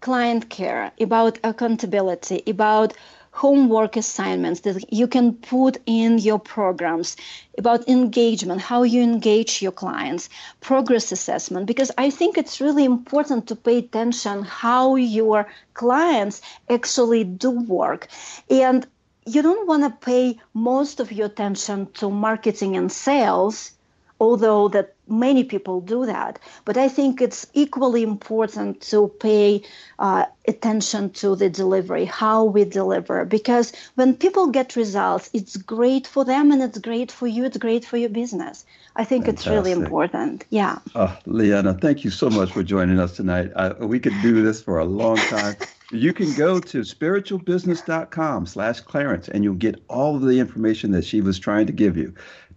[0.00, 2.92] client care about accountability about
[3.36, 7.16] homework assignments that you can put in your programs
[7.58, 10.30] about engagement, how you engage your clients,
[10.60, 17.24] progress assessment, because I think it's really important to pay attention how your clients actually
[17.24, 18.08] do work.
[18.48, 18.86] And
[19.26, 23.72] you don't want to pay most of your attention to marketing and sales
[24.20, 29.62] although that many people do that but i think it's equally important to pay
[29.98, 36.06] uh, attention to the delivery how we deliver because when people get results it's great
[36.06, 38.64] for them and it's great for you it's great for your business.
[38.96, 39.46] I think Fantastic.
[39.46, 40.44] it's really important.
[40.50, 40.78] Yeah.
[40.94, 43.50] Uh, liana thank you so much for joining us tonight.
[43.54, 45.56] Uh, we could do this for a long time.
[45.92, 51.04] You can go to spiritualbusiness.com slash clarence and you'll get all of the information that
[51.04, 52.12] she was trying to give you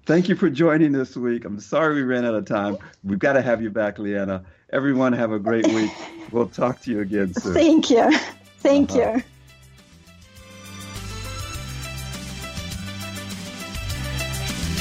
[0.09, 1.45] Thank you for joining this week.
[1.45, 2.79] I'm sorry we ran out of time.
[3.03, 4.43] We've got to have you back, Liana.
[4.73, 5.91] Everyone, have a great week.
[6.31, 7.53] We'll talk to you again soon.
[7.53, 8.11] Thank you.
[8.57, 9.17] Thank uh-huh.
[9.17, 9.23] you.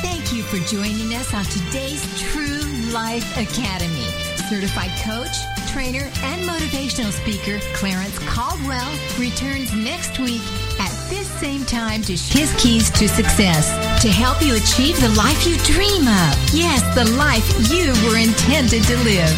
[0.01, 4.09] Thank you for joining us on today's True Life Academy.
[4.49, 5.37] Certified coach,
[5.70, 10.41] trainer, and motivational speaker Clarence Caldwell returns next week
[10.81, 10.97] at this
[11.39, 13.70] same time to his keys to success
[14.03, 16.34] to help you achieve the life you dream of.
[16.53, 19.30] Yes, the life you were intended to live.